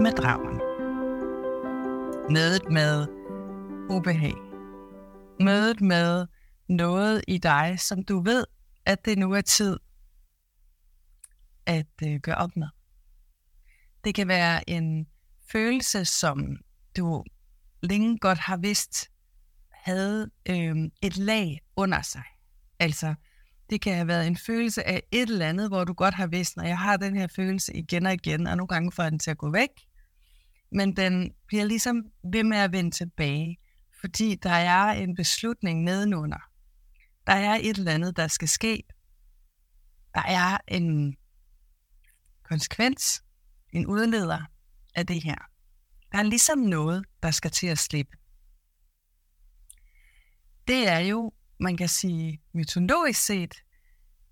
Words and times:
Med 0.00 0.12
dragen. 0.12 0.60
Mødet 2.32 2.70
med 2.70 3.06
ubehag. 3.90 4.34
Mødet 5.40 5.80
med 5.80 6.26
noget 6.68 7.24
i 7.28 7.38
dig, 7.38 7.76
som 7.78 8.04
du 8.04 8.20
ved, 8.22 8.44
at 8.86 9.04
det 9.04 9.18
nu 9.18 9.32
er 9.32 9.40
tid 9.40 9.76
at 11.66 11.86
øh, 12.04 12.20
gøre 12.20 12.34
op 12.34 12.56
med. 12.56 12.68
Det 14.04 14.14
kan 14.14 14.28
være 14.28 14.70
en 14.70 15.06
følelse, 15.52 16.04
som 16.04 16.56
du 16.96 17.24
længe 17.82 18.18
godt 18.18 18.38
har 18.38 18.56
vidst 18.56 19.10
havde 19.70 20.30
øh, 20.48 20.76
et 21.02 21.16
lag 21.16 21.60
under 21.76 22.02
sig. 22.02 22.24
Altså, 22.78 23.14
det 23.70 23.80
kan 23.80 23.94
have 23.94 24.06
været 24.06 24.26
en 24.26 24.36
følelse 24.36 24.86
af 24.86 25.02
et 25.12 25.30
eller 25.30 25.48
andet, 25.48 25.68
hvor 25.68 25.84
du 25.84 25.92
godt 25.92 26.14
har 26.14 26.26
vidst, 26.26 26.56
når 26.56 26.64
jeg 26.64 26.78
har 26.78 26.96
den 26.96 27.16
her 27.16 27.26
følelse 27.26 27.76
igen 27.76 28.06
og 28.06 28.12
igen, 28.12 28.46
og 28.46 28.56
nogle 28.56 28.68
gange 28.68 28.92
får 28.92 29.10
den 29.10 29.18
til 29.18 29.30
at 29.30 29.38
gå 29.38 29.50
væk, 29.50 29.68
men 30.72 30.96
den 30.96 31.32
bliver 31.46 31.64
ligesom 31.64 32.04
ved 32.32 32.44
med 32.44 32.56
at 32.56 32.72
vende 32.72 32.90
tilbage, 32.90 33.58
fordi 34.00 34.34
der 34.34 34.50
er 34.50 34.92
en 34.92 35.14
beslutning 35.14 35.82
nedenunder. 35.82 36.50
Der 37.26 37.32
er 37.32 37.54
et 37.62 37.78
eller 37.78 37.92
andet, 37.92 38.16
der 38.16 38.28
skal 38.28 38.48
ske. 38.48 38.82
Der 40.14 40.22
er 40.22 40.58
en 40.68 41.16
konsekvens, 42.42 43.22
en 43.72 43.86
udleder 43.86 44.40
af 44.94 45.06
det 45.06 45.22
her. 45.22 45.36
Der 46.12 46.18
er 46.18 46.22
ligesom 46.22 46.58
noget, 46.58 47.04
der 47.22 47.30
skal 47.30 47.50
til 47.50 47.66
at 47.66 47.78
slippe. 47.78 48.16
Det 50.68 50.88
er 50.88 50.98
jo, 50.98 51.32
man 51.60 51.76
kan 51.76 51.88
sige, 51.88 52.40
mytologisk 52.52 53.26
set, 53.26 53.54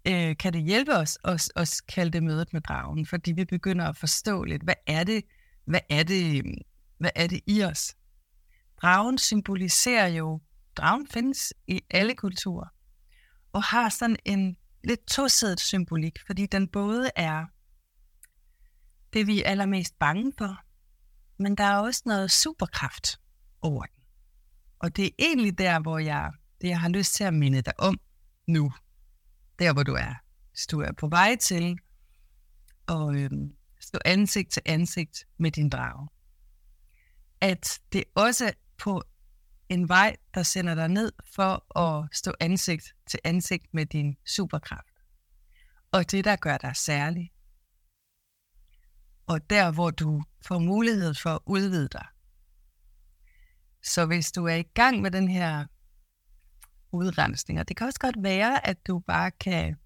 øh, 0.09 0.36
kan 0.36 0.53
det 0.53 0.62
hjælpe 0.62 0.97
os 0.97 1.19
at, 1.25 1.48
at 1.56 1.81
kalde 1.89 2.11
det 2.11 2.22
mødet 2.22 2.53
med 2.53 2.61
dragen, 2.61 3.06
fordi 3.06 3.33
vi 3.33 3.44
begynder 3.44 3.89
at 3.89 3.97
forstå 3.97 4.44
lidt, 4.44 4.62
hvad 4.62 4.75
er 4.86 5.05
det, 5.05 5.25
hvad 5.69 5.80
er 5.91 6.02
det, 6.02 6.44
hvad 6.98 7.11
er 7.14 7.27
det 7.27 7.41
i 7.47 7.62
os? 7.62 7.97
Dragen 8.83 9.19
symboliserer 9.19 10.06
jo, 10.06 10.41
dragen 10.77 11.06
findes 11.06 11.55
i 11.66 11.80
alle 11.91 12.14
kulturer, 12.14 12.69
og 13.52 13.62
har 13.62 13.88
sådan 13.88 14.16
en 14.25 14.56
lidt 14.84 15.06
tosædet 15.06 15.60
symbolik, 15.60 16.19
fordi 16.27 16.47
den 16.47 16.69
både 16.69 17.10
er 17.16 17.47
det, 19.12 19.27
vi 19.27 19.42
er 19.42 19.50
allermest 19.50 19.98
bange 19.98 20.33
for, 20.38 20.60
men 21.42 21.56
der 21.56 21.64
er 21.64 21.77
også 21.77 22.03
noget 22.06 22.30
superkraft 22.30 23.20
over 23.60 23.82
den. 23.82 24.03
Og 24.78 24.97
det 24.97 25.05
er 25.05 25.10
egentlig 25.19 25.58
der, 25.58 25.80
hvor 25.80 25.98
jeg, 25.98 26.32
det, 26.60 26.69
jeg 26.69 26.80
har 26.80 26.88
lyst 26.88 27.14
til 27.14 27.25
at 27.25 27.34
minde 27.34 27.62
dig 27.62 27.80
om 27.80 28.00
nu. 28.47 28.72
Der, 29.58 29.72
hvor 29.72 29.82
du 29.82 29.92
er. 29.92 30.14
Hvis 30.50 30.66
du 30.66 30.80
er 30.80 30.92
på 30.92 31.08
vej 31.08 31.36
til 31.36 31.78
og 32.87 33.16
øhm, 33.16 33.53
stå 33.88 33.99
ansigt 34.04 34.53
til 34.53 34.62
ansigt 34.66 35.26
med 35.38 35.50
din 35.50 35.69
drage. 35.69 36.09
At 37.41 37.81
det 37.93 38.04
også 38.15 38.53
på 38.78 39.03
en 39.69 39.88
vej, 39.88 40.16
der 40.34 40.43
sender 40.43 40.75
dig 40.75 40.88
ned 40.88 41.12
for 41.34 41.78
at 41.78 42.09
stå 42.12 42.32
ansigt 42.41 42.94
til 43.06 43.21
ansigt 43.25 43.75
med 43.75 43.87
din 43.87 44.16
superkraft. 44.26 44.94
Og 45.93 46.10
det, 46.10 46.25
der 46.25 46.37
gør 46.37 46.56
dig 46.56 46.76
særlig. 46.76 47.32
Og 49.26 49.50
der, 49.50 49.72
hvor 49.72 49.91
du 49.91 50.22
får 50.47 50.59
mulighed 50.59 51.15
for 51.15 51.31
at 51.31 51.41
udvide 51.47 51.88
dig. 51.88 52.06
Så 53.82 54.06
hvis 54.06 54.32
du 54.32 54.44
er 54.44 54.55
i 54.55 54.62
gang 54.75 55.00
med 55.00 55.10
den 55.10 55.28
her 55.28 55.66
udrensning, 56.93 57.60
og 57.60 57.69
det 57.69 57.76
kan 57.76 57.87
også 57.87 58.00
godt 58.00 58.22
være, 58.22 58.66
at 58.66 58.87
du 58.87 58.99
bare 58.99 59.31
kan 59.31 59.76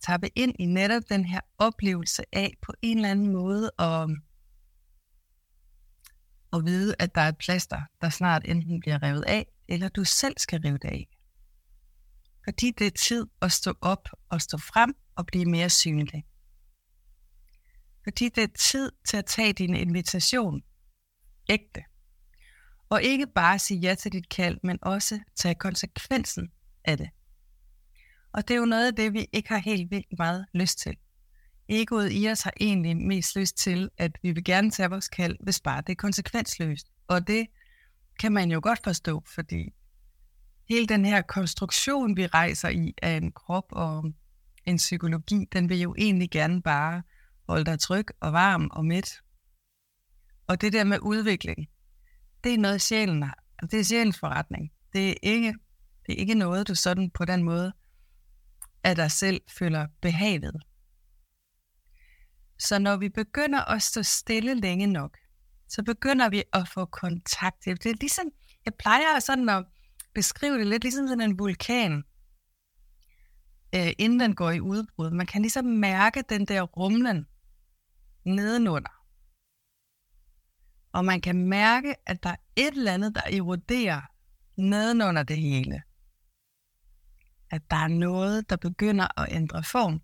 tappe 0.00 0.28
ind 0.34 0.54
i 0.58 0.66
netop 0.66 1.02
den 1.08 1.24
her 1.24 1.40
oplevelse 1.58 2.22
af 2.32 2.54
på 2.62 2.72
en 2.82 2.98
eller 2.98 3.10
anden 3.10 3.32
måde 3.32 3.70
at, 3.78 4.10
at 6.52 6.64
vide, 6.64 6.94
at 6.98 7.14
der 7.14 7.20
er 7.20 7.28
et 7.28 7.38
plaster, 7.38 7.80
der 8.00 8.08
snart 8.10 8.42
enten 8.44 8.80
bliver 8.80 9.02
revet 9.02 9.22
af, 9.22 9.46
eller 9.68 9.88
du 9.88 10.04
selv 10.04 10.34
skal 10.36 10.60
rive 10.60 10.78
det 10.78 10.88
af. 10.88 11.08
Fordi 12.44 12.70
det 12.78 12.86
er 12.86 12.90
tid 12.90 13.26
at 13.42 13.52
stå 13.52 13.74
op 13.80 14.08
og 14.28 14.42
stå 14.42 14.58
frem 14.58 14.94
og 15.16 15.26
blive 15.26 15.44
mere 15.44 15.70
synlig. 15.70 16.24
Fordi 18.04 18.28
det 18.28 18.42
er 18.42 18.56
tid 18.58 18.92
til 19.08 19.16
at 19.16 19.26
tage 19.26 19.52
din 19.52 19.74
invitation 19.74 20.62
ægte. 21.48 21.84
Og 22.88 23.02
ikke 23.02 23.26
bare 23.26 23.58
sige 23.58 23.80
ja 23.80 23.94
til 23.94 24.12
dit 24.12 24.28
kald, 24.28 24.58
men 24.62 24.78
også 24.82 25.20
tage 25.36 25.54
konsekvensen 25.54 26.48
af 26.84 26.96
det. 26.96 27.10
Og 28.38 28.48
det 28.48 28.54
er 28.54 28.58
jo 28.58 28.64
noget 28.64 28.86
af 28.86 28.94
det, 28.94 29.12
vi 29.12 29.26
ikke 29.32 29.48
har 29.48 29.58
helt 29.58 29.90
vildt 29.90 30.18
meget 30.18 30.46
lyst 30.54 30.78
til. 30.78 30.96
Egoet 31.68 32.12
i 32.12 32.28
os 32.30 32.42
har 32.42 32.52
egentlig 32.60 32.96
mest 32.96 33.36
lyst 33.36 33.56
til, 33.56 33.90
at 33.98 34.18
vi 34.22 34.32
vil 34.32 34.44
gerne 34.44 34.70
tage 34.70 34.90
vores 34.90 35.08
kald, 35.08 35.36
hvis 35.40 35.60
bare 35.60 35.82
det 35.86 35.92
er 35.92 35.96
konsekvensløst. 35.96 36.86
Og 37.08 37.26
det 37.26 37.46
kan 38.20 38.32
man 38.32 38.50
jo 38.50 38.60
godt 38.62 38.80
forstå, 38.84 39.22
fordi 39.34 39.74
hele 40.68 40.86
den 40.86 41.04
her 41.04 41.22
konstruktion, 41.22 42.16
vi 42.16 42.26
rejser 42.26 42.68
i 42.68 42.94
af 43.02 43.16
en 43.16 43.32
krop 43.32 43.64
og 43.70 44.12
en 44.66 44.76
psykologi, 44.76 45.44
den 45.52 45.68
vil 45.68 45.80
jo 45.80 45.94
egentlig 45.98 46.30
gerne 46.30 46.62
bare 46.62 47.02
holde 47.48 47.64
dig 47.64 47.80
tryg 47.80 48.06
og 48.20 48.32
varm 48.32 48.70
og 48.72 48.84
midt. 48.84 49.10
Og 50.46 50.60
det 50.60 50.72
der 50.72 50.84
med 50.84 50.98
udvikling, 51.02 51.68
det 52.44 52.54
er 52.54 52.58
noget 52.58 52.82
sjælen 52.82 53.22
har. 53.22 53.44
Det 53.70 53.80
er 53.80 53.84
sjælens 53.84 54.18
forretning. 54.18 54.72
Det 54.92 55.10
er 55.10 55.14
ikke, 55.22 55.54
det 56.06 56.14
er 56.14 56.18
ikke 56.18 56.34
noget, 56.34 56.68
du 56.68 56.74
sådan 56.74 57.10
på 57.10 57.24
den 57.24 57.42
måde 57.42 57.72
af 58.88 58.96
dig 58.96 59.10
selv 59.10 59.40
føler 59.58 59.86
behaget. 60.02 60.62
Så 62.58 62.78
når 62.78 62.96
vi 62.96 63.08
begynder 63.08 63.64
at 63.64 63.82
stå 63.82 64.02
stille 64.02 64.54
længe 64.54 64.86
nok, 64.86 65.16
så 65.68 65.82
begynder 65.82 66.28
vi 66.28 66.42
at 66.52 66.68
få 66.68 66.84
kontakt. 66.84 67.64
Det 67.64 67.86
er 67.86 67.94
ligesom, 68.00 68.30
jeg 68.64 68.74
plejer 68.74 69.20
sådan 69.20 69.48
at 69.48 69.64
beskrive 70.14 70.58
det 70.58 70.66
lidt 70.66 70.82
ligesom 70.82 71.08
sådan 71.08 71.30
en 71.30 71.38
vulkan, 71.38 72.04
øh, 73.74 73.92
inden 73.98 74.20
den 74.20 74.34
går 74.34 74.50
i 74.50 74.60
udbrud. 74.60 75.10
Man 75.10 75.26
kan 75.26 75.42
ligesom 75.42 75.64
mærke 75.64 76.24
den 76.28 76.44
der 76.44 76.62
rumlen 76.62 77.26
nedenunder. 78.24 78.90
Og 80.92 81.04
man 81.04 81.20
kan 81.20 81.48
mærke, 81.48 81.94
at 82.06 82.22
der 82.22 82.30
er 82.30 82.36
et 82.56 82.74
eller 82.74 82.92
andet, 82.92 83.14
der 83.14 83.22
eroderer 83.36 84.00
nedenunder 84.56 85.22
det 85.22 85.36
hele. 85.36 85.82
At 87.50 87.70
der 87.70 87.76
er 87.76 87.88
noget, 87.88 88.50
der 88.50 88.56
begynder 88.56 89.20
at 89.20 89.32
ændre 89.32 89.64
form 89.64 90.00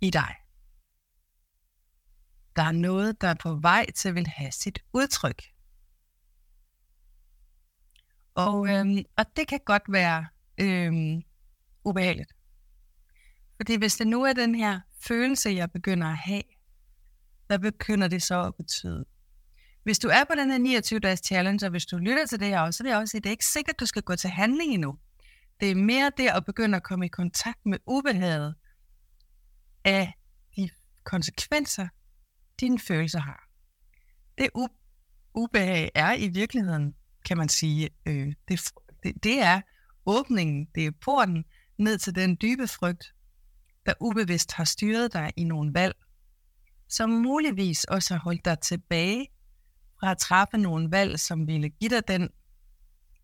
i 0.00 0.10
dig. 0.10 0.34
Der 2.56 2.62
er 2.62 2.72
noget, 2.72 3.20
der 3.20 3.28
er 3.28 3.34
på 3.34 3.54
vej 3.54 3.90
til 3.90 4.08
at 4.08 4.14
vil 4.14 4.26
have 4.26 4.52
sit 4.52 4.84
udtryk. 4.92 5.42
Og, 8.34 8.68
øhm, 8.68 9.04
og 9.16 9.36
det 9.36 9.48
kan 9.48 9.60
godt 9.66 9.82
være 9.88 10.26
øhm, 10.60 11.22
ubehageligt. 11.84 12.32
Fordi 13.56 13.76
hvis 13.76 13.96
det 13.96 14.06
nu 14.06 14.22
er 14.22 14.32
den 14.32 14.54
her 14.54 14.80
følelse, 15.00 15.50
jeg 15.50 15.72
begynder 15.72 16.06
at 16.06 16.16
have, 16.18 16.42
hvad 17.46 17.58
begynder 17.58 18.08
det 18.08 18.22
så 18.22 18.42
at 18.42 18.54
betyde? 18.54 19.04
Hvis 19.84 19.98
du 19.98 20.08
er 20.08 20.24
på 20.24 20.34
den 20.36 20.50
her 20.50 20.80
29-dages 20.80 21.20
challenge, 21.26 21.66
og 21.66 21.70
hvis 21.70 21.86
du 21.86 21.96
lytter 21.96 22.26
til 22.26 22.40
det 22.40 22.48
her 22.48 22.60
også, 22.60 22.78
så 22.78 22.82
vil 22.82 22.90
jeg 22.90 22.98
også 22.98 23.10
sige, 23.10 23.18
at 23.18 23.24
det 23.24 23.30
er 23.30 23.32
ikke 23.32 23.46
sikkert, 23.46 23.74
at 23.74 23.80
du 23.80 23.86
skal 23.86 24.02
gå 24.02 24.16
til 24.16 24.30
handling 24.30 24.74
endnu. 24.74 24.98
Det 25.60 25.70
er 25.70 25.74
mere 25.74 26.12
det 26.16 26.28
at 26.28 26.44
begynde 26.44 26.76
at 26.76 26.82
komme 26.82 27.06
i 27.06 27.08
kontakt 27.08 27.66
med 27.66 27.78
ubehaget 27.86 28.54
af 29.84 30.14
de 30.56 30.70
konsekvenser, 31.04 31.88
dine 32.60 32.78
følelser 32.78 33.20
har. 33.20 33.48
Det 34.38 34.50
u- 34.58 35.30
ubehag 35.34 35.90
er 35.94 36.14
i 36.14 36.28
virkeligheden, 36.28 36.94
kan 37.26 37.36
man 37.36 37.48
sige, 37.48 37.90
øh, 38.06 38.34
det, 38.48 38.60
det, 39.02 39.24
det 39.24 39.42
er 39.42 39.60
åbningen, 40.06 40.66
det 40.74 40.86
er 40.86 40.90
porten 41.00 41.44
ned 41.78 41.98
til 41.98 42.14
den 42.14 42.36
dybe 42.42 42.68
frygt, 42.68 43.14
der 43.86 43.94
ubevidst 44.00 44.52
har 44.52 44.64
styret 44.64 45.12
dig 45.12 45.32
i 45.36 45.44
nogle 45.44 45.74
valg, 45.74 45.94
som 46.88 47.10
muligvis 47.10 47.84
også 47.84 48.14
har 48.14 48.20
holdt 48.20 48.44
dig 48.44 48.60
tilbage 48.60 49.26
bare 50.04 50.14
træffe 50.14 50.58
nogle 50.58 50.90
valg, 50.90 51.20
som 51.20 51.46
ville 51.46 51.68
give 51.68 51.90
dig 51.90 52.08
den 52.08 52.28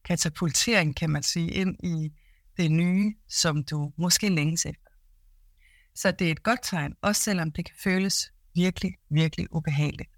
katapultering, 0.05 0.97
kan 0.97 1.11
man 1.11 1.23
sige, 1.23 1.51
ind 1.51 1.77
i 1.85 2.13
det 2.57 2.71
nye, 2.71 3.15
som 3.29 3.65
du 3.65 3.93
måske 3.97 4.29
længes 4.29 4.67
efter. 4.67 4.91
Så 5.95 6.11
det 6.11 6.27
er 6.27 6.31
et 6.31 6.43
godt 6.43 6.61
tegn, 6.63 6.95
også 7.03 7.23
selvom 7.23 7.53
det 7.53 7.65
kan 7.65 7.75
føles 7.83 8.33
virkelig, 8.55 8.95
virkelig 9.11 9.55
ubehageligt. 9.55 10.11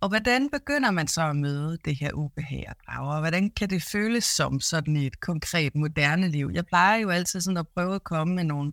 Og 0.00 0.08
hvordan 0.08 0.50
begynder 0.50 0.90
man 0.90 1.08
så 1.08 1.22
at 1.22 1.36
møde 1.36 1.78
det 1.84 1.96
her 1.96 2.12
ubehag 2.12 2.64
og 2.68 2.76
drager? 2.86 3.20
Hvordan 3.20 3.50
kan 3.50 3.70
det 3.70 3.82
føles 3.82 4.24
som 4.24 4.60
sådan 4.60 4.96
i 4.96 5.06
et 5.06 5.20
konkret 5.20 5.74
moderne 5.74 6.28
liv? 6.28 6.50
Jeg 6.54 6.66
plejer 6.66 6.98
jo 6.98 7.10
altid 7.10 7.40
sådan 7.40 7.56
at 7.56 7.68
prøve 7.68 7.94
at 7.94 8.04
komme 8.04 8.34
med 8.34 8.44
nogle 8.44 8.72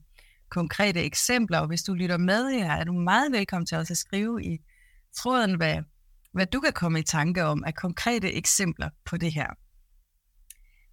konkrete 0.49 1.03
eksempler, 1.03 1.59
og 1.59 1.67
hvis 1.67 1.83
du 1.83 1.93
lytter 1.93 2.17
med 2.17 2.51
her, 2.51 2.71
er 2.71 2.83
du 2.83 2.93
meget 2.93 3.31
velkommen 3.31 3.65
til 3.65 3.77
også 3.77 3.93
at 3.93 3.97
skrive 3.97 4.43
i 4.43 4.59
tråden, 5.15 5.55
hvad, 5.55 5.83
hvad 6.33 6.45
du 6.45 6.59
kan 6.59 6.73
komme 6.73 6.99
i 6.99 7.03
tanke 7.03 7.43
om 7.43 7.63
af 7.63 7.75
konkrete 7.75 8.33
eksempler 8.33 8.89
på 9.05 9.17
det 9.17 9.33
her. 9.33 9.47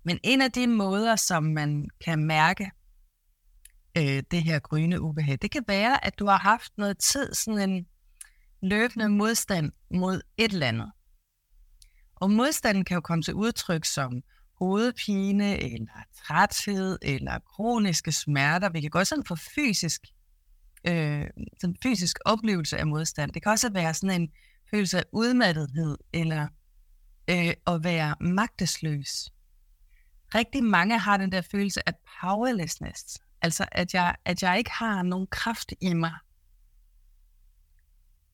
Men 0.05 0.19
en 0.25 0.43
af 0.43 0.53
de 0.53 0.67
måder, 0.67 1.17
som 1.17 1.43
man 1.43 1.89
kan 2.05 2.19
mærke 2.27 2.71
øh, 3.99 4.23
det 4.31 4.43
her 4.43 4.59
grønne 4.59 5.01
ubehag, 5.01 5.39
det 5.43 5.51
kan 5.51 5.65
være, 5.69 6.05
at 6.05 6.19
du 6.19 6.27
har 6.27 6.39
haft 6.39 6.73
noget 6.79 6.99
tid, 6.99 7.35
sådan 7.35 7.71
en 7.71 7.87
løbende 8.63 9.09
modstand 9.09 9.73
mod 9.91 10.21
et 10.37 10.53
eller 10.53 10.67
andet. 10.67 10.93
Og 12.17 12.31
modstanden 12.31 12.85
kan 12.85 12.95
jo 12.95 13.01
komme 13.01 13.23
til 13.23 13.35
udtryk 13.35 13.85
som 13.85 14.23
hovedpine, 14.59 15.63
eller 15.63 16.03
træthed, 16.27 16.99
eller 17.03 17.39
kroniske 17.39 18.13
smerter. 18.13 18.69
Vi 18.71 18.81
kan 18.81 18.91
godt 18.91 19.09
sådan 19.09 19.25
få 19.25 19.37
fysisk, 19.55 20.01
øh, 20.87 21.27
sådan 21.61 21.77
fysisk 21.83 22.19
oplevelse 22.25 22.79
af 22.79 22.87
modstand. 22.87 23.33
Det 23.33 23.43
kan 23.43 23.53
også 23.53 23.71
være 23.73 23.95
sådan 23.95 24.23
en 24.23 24.29
følelse 24.71 24.99
af 24.99 25.05
udmattethed, 25.13 25.99
eller 26.13 26.49
øh, 27.31 27.55
at 27.67 27.85
være 27.85 28.15
magtesløs. 28.21 29.31
Rigtig 30.35 30.65
mange 30.65 30.99
har 30.99 31.17
den 31.17 31.33
der 31.33 31.41
følelse 31.41 31.89
af 31.89 31.95
powerlessness, 32.21 33.19
altså 33.43 33.67
at 33.73 33.95
jeg, 33.95 34.17
at 34.25 34.43
jeg 34.43 34.59
ikke 34.59 34.71
har 34.71 35.03
nogen 35.03 35.27
kraft 35.27 35.73
i 35.81 35.95
mig. 35.95 36.15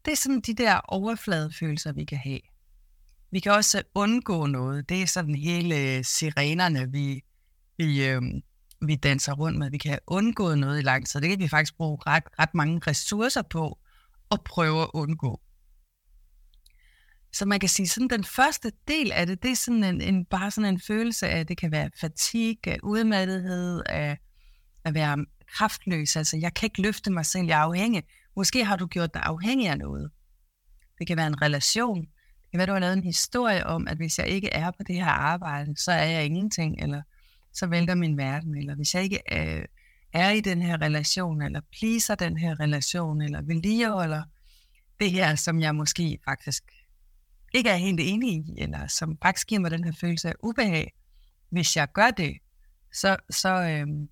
Det 0.04 0.12
er 0.12 0.16
sådan 0.16 0.40
de 0.40 0.54
der 0.54 0.80
overfladefølelser, 0.88 1.92
vi 1.92 2.04
kan 2.04 2.18
have. 2.18 2.40
Vi 3.30 3.40
kan 3.40 3.52
også 3.52 3.82
undgå 3.94 4.46
noget. 4.46 4.88
Det 4.88 5.02
er 5.02 5.06
sådan 5.06 5.34
hele 5.34 5.96
øh, 5.96 6.04
sirenerne, 6.04 6.92
vi, 6.92 7.24
vi, 7.78 8.08
øh, 8.08 8.22
vi 8.80 8.96
danser 8.96 9.32
rundt 9.32 9.58
med. 9.58 9.70
Vi 9.70 9.78
kan 9.78 9.90
have 9.90 10.00
undgået 10.06 10.58
noget 10.58 10.78
i 10.78 10.82
lang 10.82 11.06
tid. 11.06 11.20
Det 11.20 11.28
kan 11.28 11.38
vi 11.38 11.48
faktisk 11.48 11.76
bruge 11.76 11.98
ret, 12.06 12.24
ret 12.38 12.54
mange 12.54 12.80
ressourcer 12.86 13.42
på 13.42 13.78
at 14.30 14.40
prøve 14.44 14.82
at 14.82 14.90
undgå. 14.94 15.40
Så 17.38 17.46
man 17.46 17.60
kan 17.60 17.68
sige, 17.68 17.88
sådan 17.88 18.08
den 18.08 18.24
første 18.24 18.72
del 18.88 19.12
af 19.12 19.26
det, 19.26 19.42
det 19.42 19.50
er 19.50 19.56
sådan 19.56 19.84
en, 19.84 20.00
en, 20.00 20.24
bare 20.24 20.50
sådan 20.50 20.74
en 20.74 20.80
følelse 20.80 21.28
af, 21.28 21.46
det 21.46 21.58
kan 21.58 21.72
være 21.72 21.90
fatig, 22.00 22.58
af 22.66 22.78
udmattethed, 22.82 23.82
af 23.86 24.18
at 24.84 24.94
være 24.94 25.26
kraftløs. 25.56 26.16
Altså, 26.16 26.36
jeg 26.36 26.54
kan 26.54 26.66
ikke 26.66 26.82
løfte 26.82 27.10
mig 27.10 27.26
selv, 27.26 27.46
jeg 27.46 27.58
er 27.58 27.62
afhængig. 27.62 28.02
Måske 28.36 28.64
har 28.64 28.76
du 28.76 28.86
gjort 28.86 29.14
dig 29.14 29.22
afhængig 29.22 29.68
af 29.68 29.78
noget. 29.78 30.10
Det 30.98 31.06
kan 31.06 31.16
være 31.16 31.26
en 31.26 31.42
relation. 31.42 32.00
Det 32.00 32.50
kan 32.50 32.58
være, 32.58 32.66
du 32.66 32.72
har 32.72 32.80
lavet 32.80 32.96
en 32.96 33.04
historie 33.04 33.66
om, 33.66 33.88
at 33.88 33.96
hvis 33.96 34.18
jeg 34.18 34.28
ikke 34.28 34.48
er 34.48 34.70
på 34.70 34.82
det 34.86 34.94
her 34.94 35.06
arbejde, 35.06 35.76
så 35.76 35.92
er 35.92 36.04
jeg 36.04 36.24
ingenting, 36.24 36.82
eller 36.82 37.02
så 37.52 37.66
vælter 37.66 37.94
min 37.94 38.16
verden, 38.16 38.56
eller 38.56 38.74
hvis 38.74 38.94
jeg 38.94 39.02
ikke 39.02 39.20
øh, 39.32 39.64
er 40.12 40.30
i 40.30 40.40
den 40.40 40.62
her 40.62 40.80
relation, 40.80 41.42
eller 41.42 41.60
pleaser 41.78 42.14
den 42.14 42.36
her 42.36 42.60
relation, 42.60 43.22
eller 43.22 43.42
vedligeholder 43.42 44.22
det 45.00 45.10
her, 45.10 45.34
som 45.34 45.60
jeg 45.60 45.74
måske 45.74 46.18
faktisk 46.24 46.62
ikke 47.54 47.70
er 47.70 47.76
helt 47.76 48.00
enig 48.00 48.32
i, 48.32 48.54
eller 48.58 48.86
som 48.86 49.18
faktisk 49.22 49.46
giver 49.46 49.60
mig 49.60 49.70
den 49.70 49.84
her 49.84 49.92
følelse 50.00 50.28
af 50.28 50.34
ubehag, 50.42 50.92
hvis 51.50 51.76
jeg 51.76 51.92
gør 51.92 52.10
det, 52.10 52.38
så, 52.92 53.16
så, 53.30 53.48
øhm, 53.48 54.08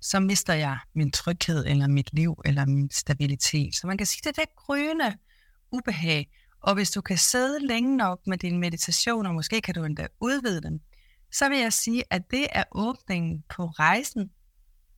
så 0.00 0.20
mister 0.20 0.54
jeg 0.54 0.78
min 0.94 1.10
tryghed, 1.10 1.66
eller 1.66 1.88
mit 1.88 2.10
liv, 2.12 2.42
eller 2.44 2.66
min 2.66 2.90
stabilitet. 2.90 3.76
Så 3.76 3.86
man 3.86 3.98
kan 3.98 4.06
sige, 4.06 4.20
det 4.24 4.38
er 4.38 4.42
det 4.42 4.56
grønne 4.56 5.18
ubehag. 5.70 6.30
Og 6.60 6.74
hvis 6.74 6.90
du 6.90 7.00
kan 7.00 7.18
sidde 7.18 7.66
længe 7.66 7.96
nok 7.96 8.26
med 8.26 8.38
din 8.38 8.58
meditation, 8.58 9.26
og 9.26 9.34
måske 9.34 9.60
kan 9.60 9.74
du 9.74 9.84
endda 9.84 10.06
udvide 10.20 10.62
den, 10.62 10.80
så 11.32 11.48
vil 11.48 11.58
jeg 11.58 11.72
sige, 11.72 12.04
at 12.10 12.30
det 12.30 12.46
er 12.52 12.64
åbningen 12.72 13.44
på 13.48 13.66
rejsen 13.66 14.30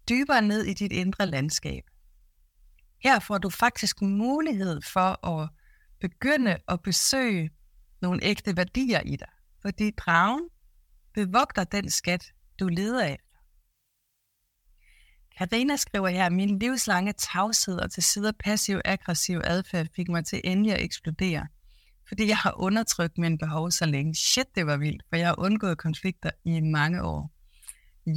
dybere 0.08 0.42
ned 0.42 0.64
i 0.64 0.74
dit 0.74 0.92
indre 0.92 1.26
landskab. 1.26 1.82
Her 3.02 3.18
får 3.18 3.38
du 3.38 3.50
faktisk 3.50 4.02
mulighed 4.02 4.82
for 4.82 5.26
at 5.26 5.48
begynde 6.00 6.56
at 6.68 6.82
besøge 6.82 7.50
nogle 8.02 8.24
ægte 8.24 8.56
værdier 8.56 9.00
i 9.00 9.16
dig. 9.16 9.28
Fordi 9.62 9.90
dragen 9.90 10.40
bevogter 11.14 11.64
den 11.64 11.90
skat, 11.90 12.32
du 12.60 12.68
leder 12.68 13.04
af. 13.04 13.18
Karina 15.38 15.76
skriver 15.76 16.08
her, 16.08 16.30
min 16.30 16.58
livslange 16.58 17.12
tavshed 17.12 17.78
og 17.78 17.90
til 17.90 18.02
sider 18.02 18.32
passiv-aggressiv 18.44 19.40
adfærd 19.44 19.86
fik 19.96 20.08
mig 20.08 20.24
til 20.24 20.40
endelig 20.44 20.72
at 20.72 20.84
eksplodere. 20.84 21.46
Fordi 22.08 22.28
jeg 22.28 22.36
har 22.36 22.60
undertrykt 22.60 23.18
mine 23.18 23.38
behov 23.38 23.70
så 23.70 23.86
længe. 23.86 24.14
Shit, 24.14 24.46
det 24.54 24.66
var 24.66 24.76
vildt, 24.76 25.02
for 25.08 25.16
jeg 25.16 25.26
har 25.26 25.38
undgået 25.38 25.78
konflikter 25.78 26.30
i 26.44 26.60
mange 26.60 27.02
år. 27.02 27.32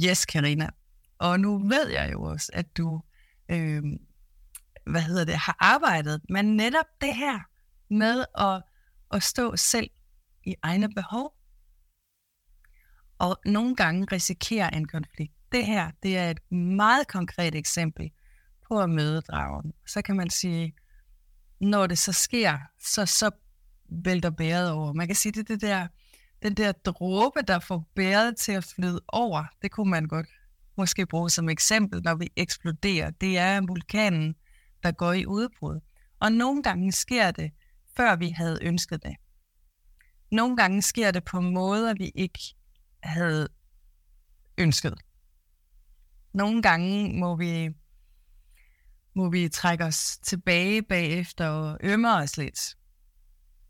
Yes, 0.04 0.24
Karina. 0.24 0.70
Og 1.18 1.40
nu 1.40 1.68
ved 1.68 1.88
jeg 1.88 2.12
jo 2.12 2.22
også, 2.22 2.50
at 2.54 2.76
du 2.76 3.02
øh, 3.48 3.82
hvad 4.86 5.02
hedder 5.02 5.24
det, 5.24 5.34
har 5.34 5.56
arbejdet 5.60 6.20
med 6.28 6.42
netop 6.42 6.86
det 7.00 7.16
her 7.16 7.40
med 7.90 8.24
at, 8.38 8.62
at 9.10 9.22
stå 9.22 9.56
selv 9.56 9.90
i 10.44 10.54
egne 10.62 10.88
behov. 10.94 11.34
Og 13.18 13.40
nogle 13.44 13.76
gange 13.76 14.06
risikere 14.12 14.74
en 14.74 14.88
konflikt. 14.88 15.32
Det 15.52 15.66
her, 15.66 15.90
det 16.02 16.18
er 16.18 16.30
et 16.30 16.52
meget 16.52 17.08
konkret 17.08 17.54
eksempel 17.54 18.10
på 18.68 18.80
at 18.80 18.90
møde 18.90 19.20
dragen. 19.20 19.72
Så 19.86 20.02
kan 20.02 20.16
man 20.16 20.30
sige, 20.30 20.74
når 21.60 21.86
det 21.86 21.98
så 21.98 22.12
sker, 22.12 22.58
så, 22.80 23.06
så 23.06 23.30
vælter 24.04 24.30
bæret 24.30 24.70
over. 24.70 24.92
Man 24.92 25.06
kan 25.06 25.16
sige, 25.16 25.32
det 25.32 25.40
er 25.40 25.44
det 25.44 25.60
der, 25.60 25.86
den 26.42 26.54
der 26.54 26.72
dråbe, 26.72 27.42
der 27.48 27.58
får 27.58 27.88
bæret 27.94 28.36
til 28.36 28.52
at 28.52 28.64
flyde 28.64 29.00
over. 29.08 29.44
Det 29.62 29.70
kunne 29.70 29.90
man 29.90 30.06
godt 30.06 30.26
måske 30.76 31.06
bruge 31.06 31.30
som 31.30 31.48
eksempel, 31.48 32.02
når 32.04 32.14
vi 32.14 32.28
eksploderer. 32.36 33.10
Det 33.10 33.38
er 33.38 33.60
vulkanen, 33.66 34.34
der 34.82 34.92
går 34.92 35.12
i 35.12 35.26
udbrud. 35.26 35.80
Og 36.20 36.32
nogle 36.32 36.62
gange 36.62 36.92
sker 36.92 37.30
det 37.30 37.50
før 37.96 38.16
vi 38.16 38.28
havde 38.28 38.58
ønsket 38.62 39.02
det. 39.02 39.16
Nogle 40.32 40.56
gange 40.56 40.82
sker 40.82 41.10
det 41.10 41.24
på 41.24 41.40
måder, 41.40 41.94
vi 41.94 42.12
ikke 42.14 42.40
havde 43.02 43.48
ønsket. 44.58 44.94
Nogle 46.34 46.62
gange 46.62 47.18
må 47.20 47.36
vi, 47.36 47.70
må 49.14 49.30
vi 49.30 49.48
trække 49.48 49.84
os 49.84 50.18
tilbage 50.18 50.82
bagefter 50.82 51.48
og 51.48 51.78
ømme 51.82 52.14
os 52.14 52.36
lidt. 52.36 52.76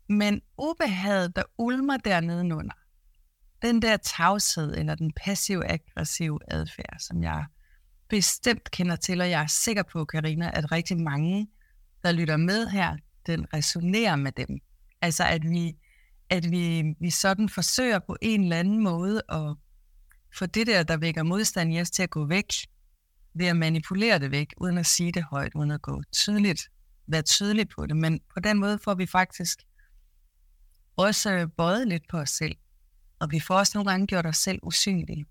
Men 0.09 0.41
ubehaget, 0.57 1.35
der 1.35 1.43
ulmer 1.57 1.97
dernede 1.97 2.55
under, 2.55 2.75
den 3.61 3.81
der 3.81 3.97
tavshed 3.97 4.77
eller 4.77 4.95
den 4.95 5.13
passiv-aggressive 5.13 6.39
adfærd, 6.47 6.99
som 6.99 7.23
jeg 7.23 7.45
bestemt 8.09 8.71
kender 8.71 8.95
til, 8.95 9.21
og 9.21 9.29
jeg 9.29 9.41
er 9.41 9.47
sikker 9.47 9.83
på, 9.83 10.05
Karina, 10.05 10.51
at 10.53 10.71
rigtig 10.71 10.97
mange, 10.97 11.47
der 12.03 12.11
lytter 12.11 12.37
med 12.37 12.67
her, 12.67 12.97
den 13.27 13.53
resonerer 13.53 14.15
med 14.15 14.31
dem. 14.31 14.59
Altså 15.01 15.23
at 15.23 15.41
vi, 15.43 15.75
at 16.29 16.51
vi, 16.51 16.83
vi 16.99 17.09
sådan 17.09 17.49
forsøger 17.49 17.99
på 17.99 18.17
en 18.21 18.43
eller 18.43 18.59
anden 18.59 18.83
måde 18.83 19.21
at 19.29 19.55
få 20.37 20.45
det 20.45 20.67
der, 20.67 20.83
der 20.83 20.97
vækker 20.97 21.23
modstand 21.23 21.73
i 21.73 21.81
os 21.81 21.91
til 21.91 22.03
at 22.03 22.09
gå 22.09 22.25
væk, 22.25 22.53
ved 23.33 23.45
at 23.45 23.57
manipulere 23.57 24.19
det 24.19 24.31
væk, 24.31 24.53
uden 24.57 24.77
at 24.77 24.85
sige 24.85 25.11
det 25.11 25.23
højt, 25.23 25.51
uden 25.55 25.71
at 25.71 25.81
gå 25.81 26.03
tydeligt, 26.11 26.69
være 27.07 27.21
tydelig 27.21 27.69
på 27.69 27.85
det. 27.85 27.97
Men 27.97 28.19
på 28.33 28.39
den 28.39 28.59
måde 28.59 28.79
får 28.83 28.95
vi 28.95 29.05
faktisk 29.05 29.59
også 30.97 31.31
øh, 31.31 31.47
bøjet 31.57 31.87
lidt 31.87 32.03
på 32.09 32.17
os 32.17 32.29
selv. 32.29 32.55
Og 33.19 33.31
vi 33.31 33.39
får 33.39 33.55
også 33.55 33.71
nogle 33.75 33.91
gange 33.91 34.07
gjort 34.07 34.25
os 34.25 34.37
selv 34.37 34.59
usynlige. 34.63 35.25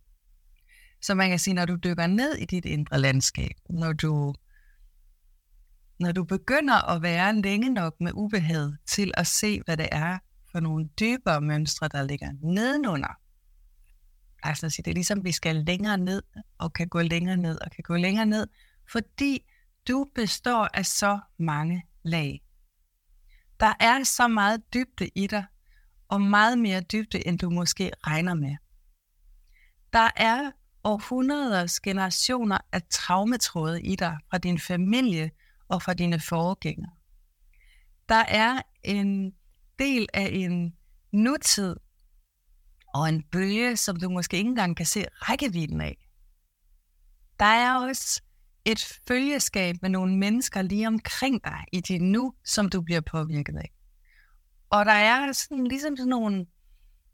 Så 1.02 1.14
man 1.14 1.28
kan 1.28 1.38
sige, 1.38 1.54
når 1.54 1.64
du 1.64 1.76
dykker 1.76 2.06
ned 2.06 2.34
i 2.34 2.44
dit 2.44 2.64
indre 2.64 3.00
landskab, 3.00 3.50
når 3.70 3.92
du 3.92 4.34
når 6.00 6.12
du 6.12 6.24
begynder 6.24 6.90
at 6.90 7.02
være 7.02 7.40
længe 7.40 7.70
nok 7.70 7.94
med 8.00 8.12
ubehag 8.14 8.72
til 8.86 9.12
at 9.14 9.26
se, 9.26 9.60
hvad 9.64 9.76
det 9.76 9.88
er 9.92 10.18
for 10.52 10.60
nogle 10.60 10.88
dybere 11.00 11.40
mønstre, 11.40 11.88
der 11.88 12.02
ligger 12.02 12.32
nedenunder. 12.42 13.18
Altså 14.42 14.82
det 14.84 14.86
er 14.90 14.94
ligesom, 14.94 15.24
vi 15.24 15.32
skal 15.32 15.56
længere 15.56 15.98
ned, 15.98 16.22
og 16.58 16.72
kan 16.72 16.88
gå 16.88 17.02
længere 17.02 17.36
ned, 17.36 17.58
og 17.64 17.70
kan 17.70 17.82
gå 17.82 17.96
længere 17.96 18.26
ned, 18.26 18.46
fordi 18.92 19.44
du 19.88 20.06
består 20.14 20.68
af 20.74 20.86
så 20.86 21.18
mange 21.38 21.82
lag. 22.02 22.40
Der 23.60 23.72
er 23.80 24.04
så 24.04 24.28
meget 24.28 24.74
dybde 24.74 25.10
i 25.14 25.26
dig, 25.26 25.44
og 26.08 26.20
meget 26.20 26.58
mere 26.58 26.80
dybde, 26.80 27.26
end 27.26 27.38
du 27.38 27.50
måske 27.50 27.90
regner 28.06 28.34
med. 28.34 28.56
Der 29.92 30.10
er 30.16 30.50
århundreders 30.84 31.80
generationer 31.80 32.58
af 32.72 32.82
traumetråde 32.90 33.82
i 33.82 33.96
dig 33.96 34.18
fra 34.30 34.38
din 34.38 34.58
familie, 34.58 35.30
og 35.68 35.82
fra 35.82 35.94
dine 35.94 36.20
forgængere. 36.20 36.92
Der 38.08 38.24
er 38.28 38.62
en 38.82 39.32
del 39.78 40.08
af 40.14 40.28
en 40.32 40.76
nutid 41.12 41.76
og 42.94 43.08
en 43.08 43.22
bølge, 43.22 43.76
som 43.76 43.96
du 43.96 44.08
måske 44.08 44.36
ikke 44.36 44.48
engang 44.48 44.76
kan 44.76 44.86
se 44.86 45.04
rækkevidden 45.12 45.80
af. 45.80 45.96
Der 47.38 47.44
er 47.44 47.78
også 47.78 48.22
et 48.64 48.98
følgeskab 49.08 49.76
med 49.82 49.90
nogle 49.90 50.16
mennesker 50.16 50.62
lige 50.62 50.86
omkring 50.86 51.44
dig 51.44 51.64
i 51.72 51.80
det 51.80 52.02
nu, 52.02 52.34
som 52.44 52.68
du 52.68 52.80
bliver 52.80 53.00
påvirket 53.00 53.56
af. 53.56 53.72
Og 54.70 54.84
der 54.84 54.92
er 54.92 55.32
sådan, 55.32 55.66
ligesom 55.66 55.96
sådan 55.96 56.08
nogle, 56.08 56.46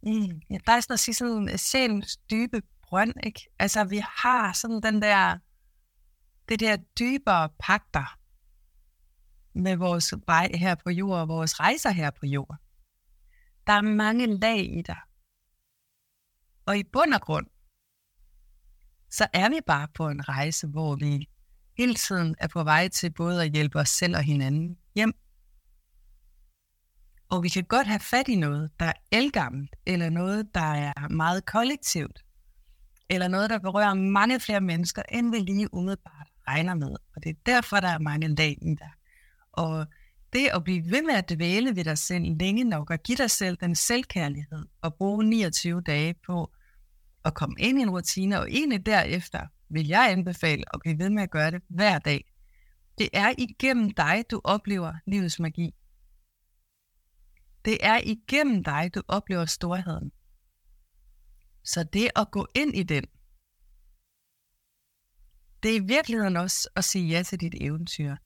mm, 0.02 0.40
ja, 0.50 0.58
der 0.66 0.72
er 0.72 0.80
sådan 0.80 0.94
at 0.94 1.00
sige 1.00 1.14
sådan 1.14 1.48
en 1.48 1.58
sjælens 1.58 2.16
dybe 2.16 2.62
brønd, 2.82 3.14
ikke? 3.22 3.40
Altså 3.58 3.84
vi 3.84 4.02
har 4.16 4.52
sådan 4.52 4.80
den 4.82 5.02
der, 5.02 5.38
det 6.48 6.60
der 6.60 6.76
dybere 6.76 7.48
pakter 7.58 8.19
med 9.54 9.76
vores 9.76 10.14
vej 10.26 10.50
her 10.54 10.74
på 10.74 10.90
jorden, 10.90 11.28
vores 11.28 11.60
rejser 11.60 11.90
her 11.90 12.10
på 12.10 12.26
jord. 12.26 12.56
Der 13.66 13.72
er 13.72 13.82
mange 13.82 14.26
lag 14.26 14.78
i 14.78 14.82
dig. 14.82 14.98
Og 16.66 16.78
i 16.78 16.82
bund 16.92 17.14
og 17.14 17.20
grund, 17.20 17.46
så 19.10 19.26
er 19.32 19.48
vi 19.48 19.60
bare 19.66 19.88
på 19.94 20.08
en 20.08 20.28
rejse, 20.28 20.66
hvor 20.66 20.96
vi 20.96 21.28
hele 21.78 21.94
tiden 21.94 22.34
er 22.38 22.48
på 22.48 22.64
vej 22.64 22.88
til 22.88 23.12
både 23.12 23.44
at 23.44 23.52
hjælpe 23.52 23.78
os 23.78 23.88
selv 23.88 24.16
og 24.16 24.22
hinanden 24.22 24.78
hjem. 24.94 25.12
Og 27.28 27.42
vi 27.42 27.48
kan 27.48 27.64
godt 27.64 27.86
have 27.86 28.00
fat 28.00 28.28
i 28.28 28.36
noget, 28.36 28.70
der 28.80 28.86
er 28.86 28.92
elgammelt, 29.12 29.76
eller 29.86 30.10
noget, 30.10 30.54
der 30.54 30.74
er 30.74 31.08
meget 31.08 31.46
kollektivt, 31.46 32.24
eller 33.10 33.28
noget, 33.28 33.50
der 33.50 33.58
berører 33.58 33.94
mange 33.94 34.40
flere 34.40 34.60
mennesker, 34.60 35.02
end 35.12 35.30
vi 35.30 35.38
lige 35.38 35.74
umiddelbart 35.74 36.28
regner 36.48 36.74
med. 36.74 36.96
Og 37.16 37.22
det 37.22 37.30
er 37.30 37.40
derfor, 37.46 37.80
der 37.80 37.88
er 37.88 37.98
mange 37.98 38.28
lag 38.28 38.58
i 38.62 38.74
dig. 38.74 38.90
Og 39.60 39.86
det 40.32 40.48
at 40.54 40.64
blive 40.64 40.90
ved 40.90 41.02
med 41.02 41.14
at 41.14 41.30
dvæle 41.30 41.76
ved 41.76 41.84
dig 41.84 41.98
selv 41.98 42.24
længe 42.40 42.64
nok, 42.64 42.90
og 42.90 42.98
give 42.98 43.16
dig 43.16 43.30
selv 43.30 43.56
den 43.56 43.74
selvkærlighed, 43.74 44.64
og 44.82 44.94
bruge 44.94 45.24
29 45.24 45.80
dage 45.80 46.14
på 46.26 46.52
at 47.24 47.34
komme 47.34 47.56
ind 47.58 47.78
i 47.78 47.82
en 47.82 47.90
rutine, 47.90 48.40
og 48.40 48.50
egentlig 48.50 48.86
derefter 48.86 49.46
vil 49.68 49.86
jeg 49.86 50.12
anbefale 50.12 50.64
at 50.74 50.80
blive 50.80 50.98
ved 50.98 51.10
med 51.10 51.22
at 51.22 51.30
gøre 51.30 51.50
det 51.50 51.62
hver 51.68 51.98
dag. 51.98 52.24
Det 52.98 53.08
er 53.12 53.34
igennem 53.38 53.90
dig, 53.90 54.24
du 54.30 54.40
oplever 54.44 54.94
livets 55.06 55.40
magi. 55.40 55.74
Det 57.64 57.78
er 57.80 58.00
igennem 58.04 58.64
dig, 58.64 58.90
du 58.94 59.02
oplever 59.08 59.44
storheden. 59.44 60.12
Så 61.64 61.84
det 61.92 62.10
at 62.16 62.30
gå 62.30 62.46
ind 62.54 62.76
i 62.76 62.82
den, 62.82 63.04
det 65.62 65.70
er 65.70 65.76
i 65.76 65.86
virkeligheden 65.86 66.36
også 66.36 66.70
at 66.76 66.84
sige 66.84 67.08
ja 67.08 67.22
til 67.22 67.40
dit 67.40 67.54
eventyr. 67.60 68.16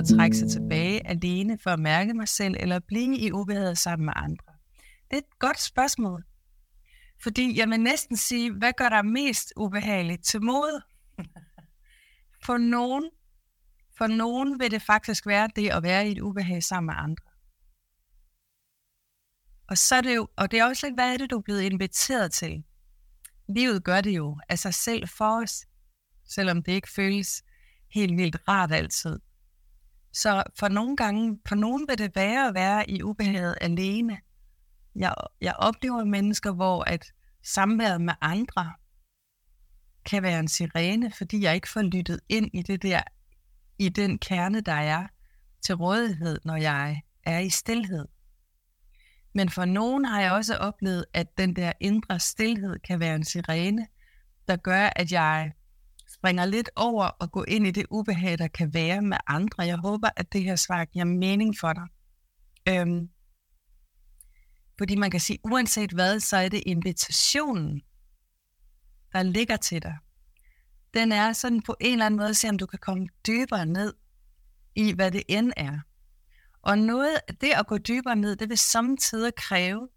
At 0.00 0.06
trække 0.06 0.36
sig 0.36 0.50
tilbage 0.50 1.06
alene 1.06 1.58
for 1.58 1.70
at 1.70 1.78
mærke 1.78 2.14
mig 2.14 2.28
selv, 2.28 2.56
eller 2.60 2.78
blive 2.78 3.18
i 3.18 3.32
ubehaget 3.32 3.78
sammen 3.78 4.04
med 4.04 4.12
andre? 4.16 4.52
Det 5.10 5.16
er 5.16 5.18
et 5.18 5.38
godt 5.38 5.60
spørgsmål. 5.60 6.24
Fordi 7.22 7.58
jeg 7.58 7.68
vil 7.68 7.80
næsten 7.80 8.16
sige, 8.16 8.52
hvad 8.52 8.72
gør 8.76 8.88
dig 8.88 9.06
mest 9.06 9.52
ubehageligt 9.56 10.24
til 10.24 10.42
mod? 10.42 10.82
For 12.46 12.58
nogen, 12.58 13.10
for 13.98 14.06
nogen 14.06 14.60
vil 14.60 14.70
det 14.70 14.82
faktisk 14.82 15.26
være 15.26 15.48
det 15.56 15.70
at 15.70 15.82
være 15.82 16.08
i 16.08 16.12
et 16.12 16.20
ubehag 16.20 16.62
sammen 16.62 16.86
med 16.86 16.94
andre. 16.96 17.30
Og, 19.68 19.78
så 19.78 19.94
er 19.94 20.00
det 20.00 20.16
jo, 20.16 20.28
og 20.36 20.50
det 20.50 20.58
er 20.58 20.64
også 20.64 20.86
lidt, 20.86 20.96
hvad 20.96 21.12
er 21.12 21.16
det, 21.16 21.30
du 21.30 21.38
er 21.38 21.42
blevet 21.42 21.62
inviteret 21.62 22.32
til? 22.32 22.64
Livet 23.48 23.84
gør 23.84 24.00
det 24.00 24.10
jo 24.10 24.38
af 24.48 24.58
sig 24.58 24.74
selv 24.74 25.08
for 25.08 25.42
os, 25.42 25.66
selvom 26.24 26.62
det 26.62 26.72
ikke 26.72 26.90
føles 26.90 27.42
helt 27.94 28.16
vildt 28.16 28.48
rart 28.48 28.72
altid. 28.72 29.20
Så 30.12 30.42
for 30.58 30.68
nogle 30.68 30.96
gange, 30.96 31.38
for 31.48 31.54
nogen 31.54 31.88
vil 31.88 31.98
det 31.98 32.16
være 32.16 32.48
at 32.48 32.54
være 32.54 32.90
i 32.90 33.02
ubehaget 33.02 33.54
alene. 33.60 34.18
Jeg, 34.96 35.14
jeg 35.40 35.54
oplever 35.58 36.04
mennesker, 36.04 36.52
hvor 36.52 36.84
at 36.84 37.12
samværet 37.44 38.00
med 38.00 38.14
andre 38.20 38.72
kan 40.04 40.22
være 40.22 40.38
en 40.38 40.48
sirene, 40.48 41.12
fordi 41.12 41.42
jeg 41.42 41.54
ikke 41.54 41.68
får 41.68 41.82
lyttet 41.82 42.20
ind 42.28 42.50
i 42.54 42.62
det 42.62 42.82
der, 42.82 43.00
i 43.78 43.88
den 43.88 44.18
kerne, 44.18 44.60
der 44.60 44.72
er 44.72 45.06
til 45.62 45.74
rådighed, 45.74 46.38
når 46.44 46.56
jeg 46.56 47.02
er 47.24 47.38
i 47.38 47.50
stillhed. 47.50 48.06
Men 49.34 49.50
for 49.50 49.64
nogen 49.64 50.04
har 50.04 50.20
jeg 50.20 50.32
også 50.32 50.56
oplevet, 50.56 51.04
at 51.14 51.38
den 51.38 51.56
der 51.56 51.72
indre 51.80 52.20
stillhed 52.20 52.78
kan 52.78 53.00
være 53.00 53.14
en 53.14 53.24
sirene, 53.24 53.86
der 54.48 54.56
gør, 54.56 54.90
at 54.96 55.12
jeg 55.12 55.52
springer 56.12 56.44
lidt 56.44 56.70
over 56.76 57.04
og 57.04 57.32
gå 57.32 57.44
ind 57.44 57.66
i 57.66 57.70
det 57.70 57.86
ubehag, 57.90 58.38
der 58.38 58.48
kan 58.48 58.74
være 58.74 59.02
med 59.02 59.16
andre. 59.26 59.62
Jeg 59.62 59.76
håber, 59.76 60.08
at 60.16 60.32
det 60.32 60.42
her 60.42 60.56
svar 60.56 60.84
giver 60.84 61.04
mening 61.04 61.58
for 61.60 61.72
dig. 61.72 61.86
Øhm, 62.68 63.08
fordi 64.78 64.96
man 64.96 65.10
kan 65.10 65.20
sige, 65.20 65.38
uanset 65.44 65.92
hvad, 65.92 66.20
så 66.20 66.36
er 66.36 66.48
det 66.48 66.62
invitationen, 66.66 67.82
der 69.12 69.22
ligger 69.22 69.56
til 69.56 69.82
dig. 69.82 69.96
Den 70.94 71.12
er 71.12 71.32
sådan 71.32 71.62
på 71.62 71.76
en 71.80 71.92
eller 71.92 72.06
anden 72.06 72.18
måde 72.18 72.28
at 72.28 72.36
se, 72.36 72.48
om 72.48 72.58
du 72.58 72.66
kan 72.66 72.78
komme 72.78 73.08
dybere 73.26 73.66
ned 73.66 73.94
i, 74.74 74.92
hvad 74.92 75.10
det 75.10 75.22
end 75.28 75.52
er. 75.56 75.78
Og 76.62 76.78
noget 76.78 77.20
af 77.28 77.36
det 77.36 77.52
at 77.56 77.66
gå 77.66 77.78
dybere 77.78 78.16
ned, 78.16 78.36
det 78.36 78.48
vil 78.48 78.58
samtidig 78.58 79.34
kræve 79.34 79.88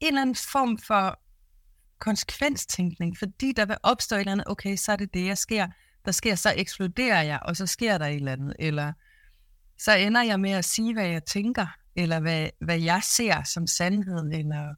en 0.00 0.06
eller 0.06 0.22
anden 0.22 0.34
form 0.34 0.78
for 0.78 1.20
konsekvenstænkning, 2.00 3.18
fordi 3.18 3.52
der 3.52 3.66
vil 3.66 3.76
opstå 3.82 4.16
et 4.16 4.20
eller 4.20 4.32
andet, 4.32 4.48
okay, 4.48 4.76
så 4.76 4.92
er 4.92 4.96
det 4.96 5.14
det, 5.14 5.26
jeg 5.26 5.38
sker. 5.38 5.68
Der 6.04 6.12
sker, 6.12 6.34
så 6.34 6.54
eksploderer 6.56 7.22
jeg, 7.22 7.38
og 7.42 7.56
så 7.56 7.66
sker 7.66 7.98
der 7.98 8.06
et 8.06 8.14
eller 8.14 8.32
andet. 8.32 8.56
Eller 8.58 8.92
så 9.78 9.92
ender 9.96 10.22
jeg 10.22 10.40
med 10.40 10.50
at 10.50 10.64
sige, 10.64 10.92
hvad 10.92 11.06
jeg 11.06 11.24
tænker, 11.24 11.66
eller 11.96 12.20
hvad, 12.20 12.50
hvad 12.60 12.78
jeg 12.78 13.02
ser 13.02 13.42
som 13.42 13.66
sandhed, 13.66 14.30
eller 14.32 14.74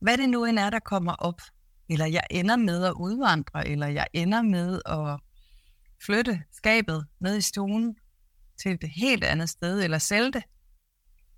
hvad 0.00 0.18
det 0.18 0.28
nu 0.28 0.44
end 0.44 0.58
er, 0.58 0.70
der 0.70 0.78
kommer 0.78 1.12
op. 1.12 1.40
Eller 1.88 2.06
jeg 2.06 2.22
ender 2.30 2.56
med 2.56 2.84
at 2.84 2.92
udvandre, 2.92 3.68
eller 3.68 3.86
jeg 3.86 4.06
ender 4.12 4.42
med 4.42 4.80
at 4.86 5.20
flytte 6.06 6.42
skabet 6.52 7.06
ned 7.20 7.36
i 7.36 7.40
stuen 7.40 7.96
til 8.62 8.72
et 8.72 8.90
helt 8.96 9.24
andet 9.24 9.50
sted, 9.50 9.82
eller 9.82 9.98
sælge 9.98 10.32
det, 10.32 10.42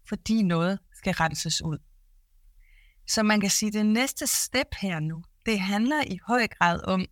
fordi 0.09 0.43
noget 0.43 0.79
skal 0.97 1.13
renses 1.15 1.63
ud. 1.63 1.79
Så 3.15 3.23
man 3.23 3.41
kan 3.41 3.51
sige, 3.51 3.69
at 3.69 3.73
det 3.73 3.87
næste 3.87 4.27
step 4.27 4.67
her 4.81 5.01
nu, 5.01 5.23
det 5.47 5.61
handler 5.61 6.05
i 6.07 6.19
høj 6.27 6.47
grad 6.47 6.81
om 6.85 7.07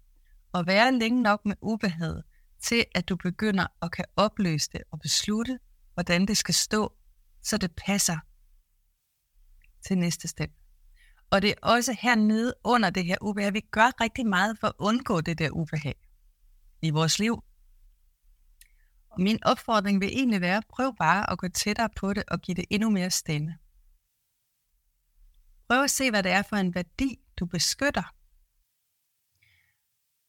at 0.54 0.66
være 0.66 0.92
længe 0.92 1.22
nok 1.22 1.46
med 1.46 1.56
ubehag, 1.60 2.22
til 2.62 2.84
at 2.94 3.08
du 3.08 3.16
begynder 3.16 3.66
at 3.82 3.92
kan 3.92 4.04
opløse 4.16 4.70
det 4.72 4.82
og 4.90 5.00
beslutte, 5.00 5.58
hvordan 5.94 6.26
det 6.26 6.36
skal 6.36 6.54
stå, 6.54 6.92
så 7.42 7.56
det 7.56 7.70
passer 7.86 8.18
til 9.86 9.98
næste 9.98 10.28
step. 10.28 10.50
Og 11.30 11.42
det 11.42 11.50
er 11.50 11.54
også 11.62 11.96
hernede 12.00 12.54
under 12.64 12.90
det 12.90 13.04
her 13.04 13.16
ubehag. 13.20 13.54
Vi 13.54 13.60
gør 13.60 14.00
rigtig 14.00 14.26
meget 14.26 14.58
for 14.60 14.66
at 14.66 14.74
undgå 14.78 15.20
det 15.20 15.38
der 15.38 15.50
ubehag 15.50 15.94
i 16.82 16.90
vores 16.90 17.18
liv. 17.18 17.42
Og 19.10 19.20
min 19.20 19.44
opfordring 19.44 20.00
vil 20.00 20.08
egentlig 20.08 20.40
være, 20.40 20.62
prøv 20.68 20.96
bare 20.96 21.30
at 21.30 21.38
gå 21.38 21.48
tættere 21.48 21.88
på 21.96 22.12
det 22.12 22.24
og 22.28 22.40
give 22.40 22.54
det 22.54 22.64
endnu 22.70 22.90
mere 22.90 23.10
stemme. 23.10 23.58
Prøv 25.70 25.82
at 25.84 25.90
se, 25.90 26.10
hvad 26.10 26.22
det 26.22 26.32
er 26.32 26.42
for 26.42 26.56
en 26.56 26.74
værdi, 26.74 27.18
du 27.36 27.46
beskytter. 27.46 28.14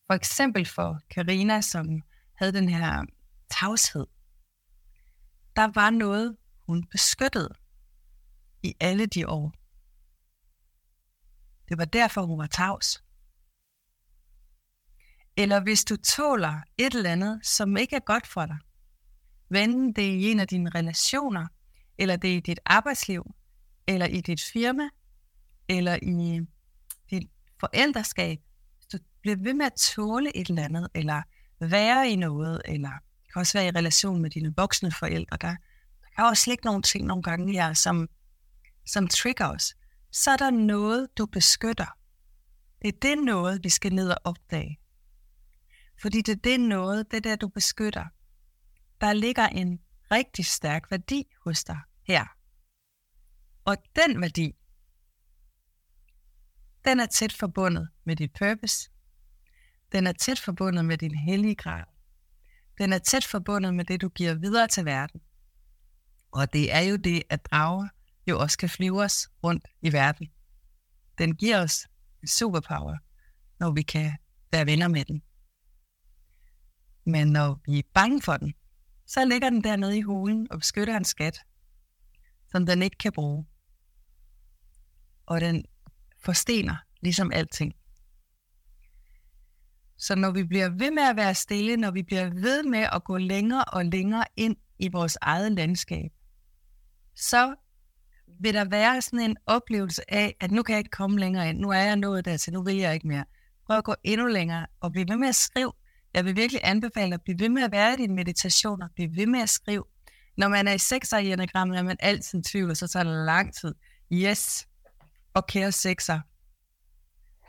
For 0.07 0.13
eksempel 0.13 0.65
for 0.65 0.99
Karina, 1.09 1.61
som 1.61 2.01
havde 2.33 2.53
den 2.53 2.69
her 2.69 3.05
tavshed. 3.49 4.07
Der 5.55 5.71
var 5.73 5.89
noget, 5.89 6.37
hun 6.65 6.87
beskyttede 6.87 7.49
i 8.63 8.73
alle 8.79 9.05
de 9.05 9.27
år. 9.27 9.53
Det 11.69 11.77
var 11.77 11.85
derfor, 11.85 12.21
hun 12.21 12.39
var 12.39 12.47
tavs. 12.47 13.03
Eller 15.37 15.59
hvis 15.59 15.85
du 15.85 15.95
tåler 15.95 16.61
et 16.77 16.95
eller 16.95 17.11
andet, 17.11 17.45
som 17.45 17.77
ikke 17.77 17.95
er 17.95 18.05
godt 18.05 18.27
for 18.27 18.45
dig, 18.45 18.57
Venten 19.49 19.93
det 19.93 20.05
er 20.05 20.13
i 20.13 20.31
en 20.31 20.39
af 20.39 20.47
dine 20.47 20.69
relationer, 20.69 21.47
eller 21.97 22.15
det 22.15 22.31
er 22.31 22.37
i 22.37 22.39
dit 22.39 22.59
arbejdsliv, 22.65 23.35
eller 23.87 24.05
i 24.05 24.21
dit 24.21 24.41
firma, 24.53 24.89
eller 25.77 25.95
i 26.01 26.39
dit 27.09 27.29
forældreskab, 27.59 28.39
hvis 28.77 28.87
du 28.87 28.97
bliver 29.21 29.37
ved 29.37 29.53
med 29.53 29.65
at 29.65 29.73
tåle 29.73 30.37
et 30.37 30.47
eller 30.49 30.63
andet, 30.63 30.87
eller 30.95 31.21
være 31.59 32.09
i 32.09 32.15
noget, 32.15 32.61
eller 32.65 32.89
det 33.23 33.33
kan 33.33 33.39
også 33.39 33.57
være 33.57 33.67
i 33.67 33.71
relation 33.71 34.21
med 34.21 34.29
dine 34.29 34.53
voksne 34.57 34.91
forældre, 34.91 35.37
der, 35.41 35.55
der 36.01 36.07
kan 36.15 36.25
også 36.25 36.49
ligge 36.49 36.65
nogle 36.65 36.81
ting 36.81 37.05
nogle 37.05 37.23
gange 37.23 37.53
her, 37.53 37.73
som, 37.73 38.09
som 38.85 39.07
trigger 39.07 39.47
os. 39.47 39.75
Så 40.11 40.31
er 40.31 40.37
der 40.37 40.49
noget, 40.49 41.07
du 41.17 41.25
beskytter. 41.25 41.97
Det 42.81 42.87
er 42.87 42.99
det 43.01 43.23
noget, 43.25 43.63
vi 43.63 43.69
skal 43.69 43.93
ned 43.93 44.09
og 44.09 44.17
opdage. 44.23 44.79
Fordi 46.01 46.21
det 46.21 46.31
er 46.31 46.41
det 46.43 46.59
noget, 46.59 47.11
det 47.11 47.23
der, 47.23 47.35
du 47.35 47.47
beskytter. 47.47 48.05
Der 49.01 49.13
ligger 49.13 49.47
en 49.47 49.79
rigtig 50.11 50.45
stærk 50.45 50.91
værdi 50.91 51.23
hos 51.43 51.63
dig 51.63 51.79
her. 52.07 52.25
Og 53.65 53.77
den 53.95 54.21
værdi, 54.21 54.55
den 56.85 56.99
er 56.99 57.05
tæt 57.05 57.33
forbundet 57.33 57.89
med 58.03 58.15
dit 58.15 58.33
purpose. 58.39 58.89
Den 59.91 60.07
er 60.07 60.11
tæt 60.11 60.39
forbundet 60.39 60.85
med 60.85 60.97
din 60.97 61.15
hellige 61.15 61.55
grad. 61.55 61.83
Den 62.77 62.93
er 62.93 62.97
tæt 62.97 63.25
forbundet 63.25 63.73
med 63.73 63.85
det, 63.85 64.01
du 64.01 64.09
giver 64.09 64.33
videre 64.33 64.67
til 64.67 64.85
verden. 64.85 65.21
Og 66.31 66.53
det 66.53 66.73
er 66.73 66.79
jo 66.79 66.95
det, 66.95 67.23
at 67.29 67.45
drager 67.51 67.87
jo 68.27 68.39
også 68.39 68.57
kan 68.57 68.69
flyve 68.69 69.03
os 69.03 69.29
rundt 69.43 69.67
i 69.81 69.93
verden. 69.93 70.27
Den 71.17 71.35
giver 71.35 71.63
os 71.63 71.87
en 72.21 72.27
superpower, 72.27 72.97
når 73.59 73.71
vi 73.71 73.81
kan 73.81 74.17
være 74.51 74.65
venner 74.65 74.87
med 74.87 75.05
den. 75.05 75.21
Men 77.05 77.27
når 77.27 77.61
vi 77.65 77.79
er 77.79 77.83
bange 77.93 78.21
for 78.21 78.37
den, 78.37 78.53
så 79.05 79.25
ligger 79.25 79.49
den 79.49 79.63
dernede 79.63 79.97
i 79.97 80.01
hulen 80.01 80.51
og 80.51 80.59
beskytter 80.59 80.97
en 80.97 81.05
skat, 81.05 81.37
som 82.51 82.65
den 82.65 82.81
ikke 82.81 82.97
kan 82.97 83.11
bruge. 83.11 83.45
Og 85.25 85.41
den 85.41 85.65
forstener 86.23 86.75
ligesom 87.01 87.31
alting. 87.31 87.73
Så 89.97 90.15
når 90.15 90.31
vi 90.31 90.43
bliver 90.43 90.69
ved 90.69 90.91
med 90.91 91.03
at 91.03 91.15
være 91.15 91.35
stille, 91.35 91.77
når 91.77 91.91
vi 91.91 92.03
bliver 92.03 92.29
ved 92.29 92.63
med 92.63 92.87
at 92.93 93.03
gå 93.03 93.17
længere 93.17 93.63
og 93.63 93.85
længere 93.85 94.25
ind 94.35 94.55
i 94.79 94.87
vores 94.87 95.17
eget 95.21 95.51
landskab, 95.51 96.11
så 97.15 97.55
vil 98.39 98.53
der 98.53 98.65
være 98.65 99.01
sådan 99.01 99.19
en 99.19 99.37
oplevelse 99.45 100.13
af, 100.13 100.35
at 100.39 100.51
nu 100.51 100.63
kan 100.63 100.73
jeg 100.73 100.79
ikke 100.79 100.89
komme 100.89 101.19
længere 101.19 101.49
ind. 101.49 101.59
Nu 101.59 101.69
er 101.69 101.77
jeg 101.77 101.95
nået 101.95 102.25
dertil, 102.25 102.53
nu 102.53 102.63
vil 102.63 102.75
jeg 102.75 102.93
ikke 102.93 103.07
mere. 103.07 103.25
Prøv 103.65 103.77
at 103.77 103.83
gå 103.83 103.95
endnu 104.03 104.27
længere 104.27 104.67
og 104.79 104.91
blive 104.91 105.05
ved 105.09 105.17
med 105.17 105.27
at 105.27 105.35
skrive. 105.35 105.73
Jeg 106.13 106.25
vil 106.25 106.35
virkelig 106.35 106.61
anbefale 106.63 107.13
at 107.13 107.21
blive 107.21 107.39
ved 107.39 107.49
med 107.49 107.63
at 107.63 107.71
være 107.71 107.93
i 107.93 107.97
dine 107.97 108.15
meditationer. 108.15 108.87
Blive 108.95 109.15
ved 109.15 109.25
med 109.25 109.41
at 109.41 109.49
skrive. 109.49 109.83
Når 110.37 110.47
man 110.47 110.67
er 110.67 110.73
i 110.73 110.77
sekser 110.77 111.17
i 111.17 111.31
enagrammet, 111.31 111.77
er 111.77 111.83
man 111.83 111.97
altid 111.99 112.39
i 112.39 112.43
tvivl, 112.43 112.69
og 112.69 112.77
så 112.77 112.87
tager 112.87 113.03
det 113.03 113.25
lang 113.25 113.53
tid. 113.55 113.75
Yes. 114.13 114.67
Og 115.33 115.47
kære 115.47 115.71
sekser, 115.71 116.21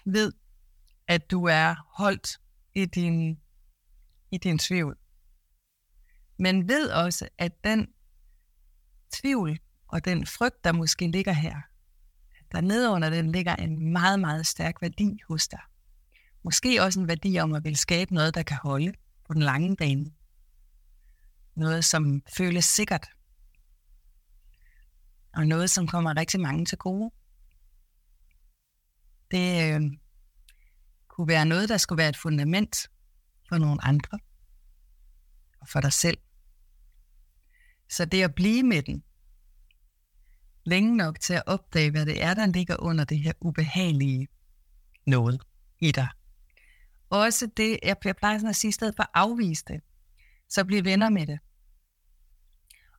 ved, 0.04 0.32
at 1.06 1.30
du 1.30 1.44
er 1.44 1.74
holdt 1.96 2.40
i 2.74 2.84
din, 2.84 3.40
i 4.30 4.38
din 4.38 4.58
tvivl. 4.58 4.98
Men 6.38 6.68
ved 6.68 6.90
også, 6.90 7.28
at 7.38 7.64
den 7.64 7.88
tvivl 9.12 9.58
og 9.88 10.04
den 10.04 10.26
frygt, 10.26 10.64
der 10.64 10.72
måske 10.72 11.10
ligger 11.10 11.32
her, 11.32 11.60
der 12.52 12.60
nedenunder 12.60 13.10
den 13.10 13.32
ligger 13.32 13.56
en 13.56 13.92
meget, 13.92 14.20
meget 14.20 14.46
stærk 14.46 14.82
værdi 14.82 15.18
hos 15.28 15.48
dig. 15.48 15.60
Måske 16.42 16.82
også 16.82 17.00
en 17.00 17.08
værdi 17.08 17.38
om 17.38 17.54
at 17.54 17.64
vil 17.64 17.76
skabe 17.76 18.14
noget, 18.14 18.34
der 18.34 18.42
kan 18.42 18.56
holde 18.62 18.92
på 19.26 19.34
den 19.34 19.42
lange 19.42 19.76
bane. 19.76 20.06
Noget, 21.54 21.84
som 21.84 22.22
føles 22.36 22.64
sikkert. 22.64 23.06
Og 25.34 25.46
noget, 25.46 25.70
som 25.70 25.86
kommer 25.86 26.16
rigtig 26.16 26.40
mange 26.40 26.64
til 26.64 26.78
gode. 26.78 27.10
Det 29.32 29.74
øh, 29.74 29.80
kunne 31.08 31.28
være 31.28 31.46
noget, 31.46 31.68
der 31.68 31.76
skulle 31.76 31.98
være 31.98 32.08
et 32.08 32.16
fundament 32.16 32.90
for 33.48 33.58
nogle 33.58 33.84
andre 33.84 34.18
og 35.60 35.68
for 35.68 35.80
dig 35.80 35.92
selv. 35.92 36.18
Så 37.90 38.04
det 38.04 38.22
at 38.22 38.34
blive 38.34 38.62
med 38.62 38.82
den, 38.82 39.04
længe 40.64 40.96
nok 40.96 41.20
til 41.20 41.34
at 41.34 41.42
opdage, 41.46 41.90
hvad 41.90 42.06
det 42.06 42.22
er, 42.22 42.34
der 42.34 42.46
ligger 42.46 42.76
under 42.78 43.04
det 43.04 43.18
her 43.18 43.32
ubehagelige 43.40 44.28
noget 45.06 45.42
i 45.80 45.92
dig. 45.92 46.08
Også 47.10 47.50
det, 47.56 47.78
jeg 47.82 47.96
plejer 48.00 48.38
sådan 48.38 48.48
at 48.48 48.56
sige, 48.56 48.68
i 48.68 48.72
stedet 48.72 48.94
for 48.96 49.02
at 49.02 49.08
afvise 49.14 49.64
det, 49.68 49.80
så 50.48 50.64
bliv 50.64 50.84
venner 50.84 51.10
med 51.10 51.26
det. 51.26 51.38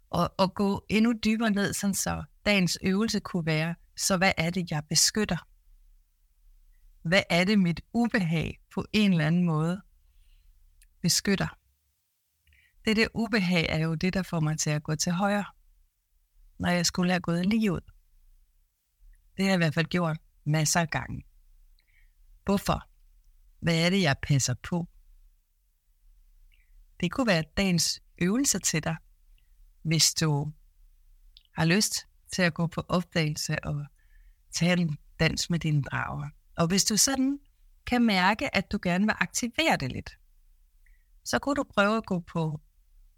Og, 0.09 0.33
og 0.37 0.53
gå 0.53 0.85
endnu 0.89 1.13
dybere 1.23 1.51
ned, 1.51 1.73
sådan 1.73 1.93
så 1.93 2.23
dagens 2.45 2.77
øvelse 2.83 3.19
kunne 3.19 3.45
være, 3.45 3.75
så 3.97 4.17
hvad 4.17 4.31
er 4.37 4.49
det, 4.49 4.71
jeg 4.71 4.83
beskytter? 4.89 5.47
Hvad 7.03 7.23
er 7.29 7.43
det, 7.43 7.59
mit 7.59 7.81
ubehag 7.93 8.59
på 8.73 8.85
en 8.93 9.11
eller 9.11 9.27
anden 9.27 9.43
måde 9.43 9.81
beskytter? 11.01 11.57
Det 12.85 12.95
der 12.95 13.07
ubehag 13.13 13.65
er 13.69 13.77
jo 13.77 13.95
det, 13.95 14.13
der 14.13 14.23
får 14.23 14.39
mig 14.39 14.59
til 14.59 14.69
at 14.69 14.83
gå 14.83 14.95
til 14.95 15.11
højre 15.11 15.45
når 16.59 16.69
jeg 16.69 16.85
skulle 16.85 17.11
have 17.11 17.21
gået 17.21 17.45
lige 17.45 17.71
ud. 17.71 17.81
Det 19.37 19.45
har 19.45 19.51
jeg 19.51 19.53
i 19.53 19.57
hvert 19.57 19.73
fald 19.73 19.85
gjort 19.85 20.17
masser 20.45 20.79
af 20.79 20.89
gange. 20.89 21.25
Hvorfor? 22.43 22.89
Hvad 23.59 23.85
er 23.85 23.89
det, 23.89 24.01
jeg 24.01 24.15
passer 24.23 24.53
på? 24.53 24.87
Det 26.99 27.11
kunne 27.11 27.27
være 27.27 27.43
dagens 27.57 28.01
øvelse 28.21 28.59
til 28.59 28.83
dig, 28.83 28.95
hvis 29.81 30.13
du 30.13 30.53
har 31.51 31.65
lyst 31.65 32.07
til 32.33 32.41
at 32.41 32.53
gå 32.53 32.67
på 32.67 32.85
opdagelse 32.87 33.65
og 33.65 33.85
tage 34.51 34.81
en 34.81 34.97
dans 35.19 35.49
med 35.49 35.59
dine 35.59 35.83
drager. 35.83 36.29
Og 36.57 36.67
hvis 36.67 36.85
du 36.85 36.97
sådan 36.97 37.39
kan 37.85 38.05
mærke, 38.05 38.55
at 38.55 38.71
du 38.71 38.79
gerne 38.83 39.05
vil 39.05 39.15
aktivere 39.19 39.77
det 39.79 39.91
lidt, 39.91 40.17
så 41.23 41.39
kunne 41.39 41.55
du 41.55 41.63
prøve 41.63 41.97
at 41.97 42.05
gå 42.05 42.19
på 42.19 42.61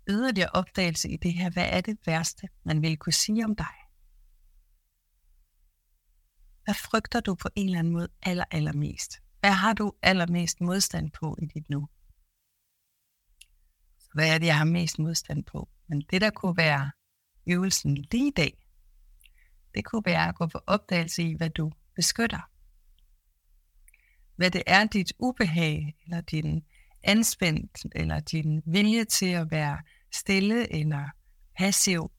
yderligere 0.09 0.49
opdagelse 0.53 1.09
i 1.09 1.17
det 1.17 1.33
her. 1.33 1.49
Hvad 1.49 1.67
er 1.69 1.81
det 1.81 1.97
værste, 2.05 2.47
man 2.63 2.81
vil 2.81 2.97
kunne 2.97 3.13
sige 3.13 3.45
om 3.45 3.55
dig? 3.55 3.75
Hvad 6.63 6.75
frygter 6.75 7.19
du 7.19 7.35
på 7.35 7.49
en 7.55 7.65
eller 7.65 7.79
anden 7.79 7.93
måde 7.93 8.07
aller, 8.21 8.43
allermest? 8.51 9.21
Hvad 9.39 9.51
har 9.51 9.73
du 9.73 9.93
allermest 10.01 10.61
modstand 10.61 11.11
på 11.11 11.37
i 11.41 11.45
dit 11.45 11.69
nu? 11.69 11.87
Hvad 14.13 14.33
er 14.33 14.37
det, 14.37 14.45
jeg 14.45 14.57
har 14.57 14.65
mest 14.65 14.99
modstand 14.99 15.43
på? 15.43 15.69
Men 15.87 16.01
det, 16.01 16.21
der 16.21 16.29
kunne 16.29 16.57
være 16.57 16.91
øvelsen 17.47 17.95
lige 17.95 18.27
i 18.27 18.31
dag, 18.31 18.65
det 19.75 19.85
kunne 19.85 20.05
være 20.05 20.27
at 20.27 20.35
gå 20.35 20.47
på 20.47 20.59
opdagelse 20.67 21.23
i, 21.23 21.33
hvad 21.37 21.49
du 21.49 21.71
beskytter. 21.95 22.49
Hvad 24.35 24.51
det 24.51 24.63
er, 24.67 24.85
dit 24.85 25.13
ubehag, 25.19 25.95
eller 26.03 26.21
din 26.21 26.63
anspændt, 27.03 27.85
eller 27.95 28.19
din 28.19 28.61
vilje 28.65 29.05
til 29.05 29.25
at 29.25 29.51
være 29.51 29.77
stille 30.13 30.73
eller 30.73 31.09
passiv 31.57 32.11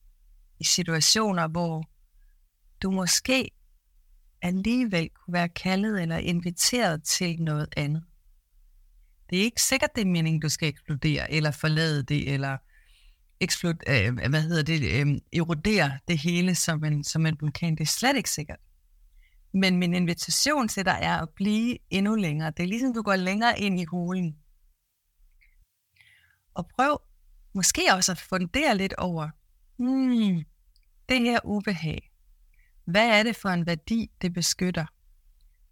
i 0.59 0.63
situationer, 0.63 1.47
hvor 1.47 1.89
du 2.81 2.91
måske 2.91 3.51
alligevel 4.41 5.09
kunne 5.09 5.33
være 5.33 5.49
kaldet 5.49 6.01
eller 6.01 6.17
inviteret 6.17 7.03
til 7.03 7.41
noget 7.41 7.67
andet. 7.77 8.03
Det 9.29 9.39
er 9.39 9.43
ikke 9.43 9.61
sikkert, 9.61 9.89
det 9.95 10.01
er 10.01 10.05
meningen, 10.05 10.41
du 10.41 10.49
skal 10.49 10.69
eksplodere, 10.69 11.31
eller 11.31 11.51
forlade 11.51 12.03
det, 12.03 12.33
eller 12.33 12.57
eksplod, 13.39 13.73
øh, 13.87 14.29
hvad 14.29 14.41
hedder 14.41 14.63
det, 14.63 15.01
øh, 15.01 15.17
erodere 15.33 15.99
det 16.07 16.17
hele 16.17 16.55
som 16.55 16.83
en, 16.83 17.03
som 17.03 17.25
en 17.25 17.37
vulkan. 17.41 17.75
Det 17.75 17.81
er 17.81 17.85
slet 17.85 18.17
ikke 18.17 18.29
sikkert. 18.29 18.59
Men 19.53 19.77
min 19.77 19.93
invitation 19.93 20.67
til 20.67 20.85
dig 20.85 20.99
er 21.01 21.17
at 21.17 21.29
blive 21.35 21.77
endnu 21.89 22.15
længere. 22.15 22.51
Det 22.51 22.63
er 22.63 22.67
ligesom, 22.67 22.93
du 22.93 23.01
går 23.01 23.15
længere 23.15 23.59
ind 23.59 23.79
i 23.79 23.85
hulen. 23.85 24.37
Og 26.53 26.67
prøv 26.75 27.01
måske 27.53 27.81
også 27.93 28.11
at 28.11 28.17
fundere 28.17 28.77
lidt 28.77 28.93
over, 28.93 29.29
hmm, 29.77 30.45
det 31.09 31.21
her 31.21 31.39
ubehag, 31.43 32.11
hvad 32.85 33.19
er 33.19 33.23
det 33.23 33.35
for 33.35 33.49
en 33.49 33.65
værdi, 33.65 34.11
det 34.21 34.33
beskytter? 34.33 34.85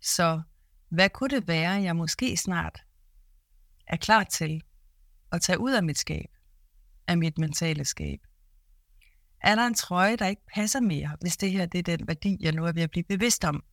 Så 0.02 0.42
hvad 0.90 1.10
kunne 1.10 1.30
det 1.30 1.48
være, 1.48 1.72
jeg 1.72 1.96
måske 1.96 2.38
snart 2.38 2.80
er 3.88 3.98
klar 3.98 4.24
til 4.24 4.64
at 5.32 5.42
tage 5.42 5.60
ud 5.60 5.74
af 5.74 5.84
mit 5.84 5.98
skab, 5.98 6.30
af 7.08 7.18
mit 7.18 7.38
mentale 7.38 7.86
skab? 7.86 8.20
Er 9.46 9.56
der 9.56 9.68
en 9.68 9.74
trøje, 9.74 10.16
der 10.16 10.28
ikke 10.28 10.46
passer 10.54 10.80
mere, 10.80 11.18
hvis 11.22 11.38
det 11.38 11.52
her 11.52 11.66
det 11.66 11.80
er 11.88 11.98
den 11.98 12.08
værdi, 12.08 12.38
jeg 12.40 12.52
nu 12.52 12.66
er 12.66 12.72
ved 12.72 12.82
at 12.82 12.92
blive 12.92 13.04
bevidst 13.04 13.44
om? 13.44 13.64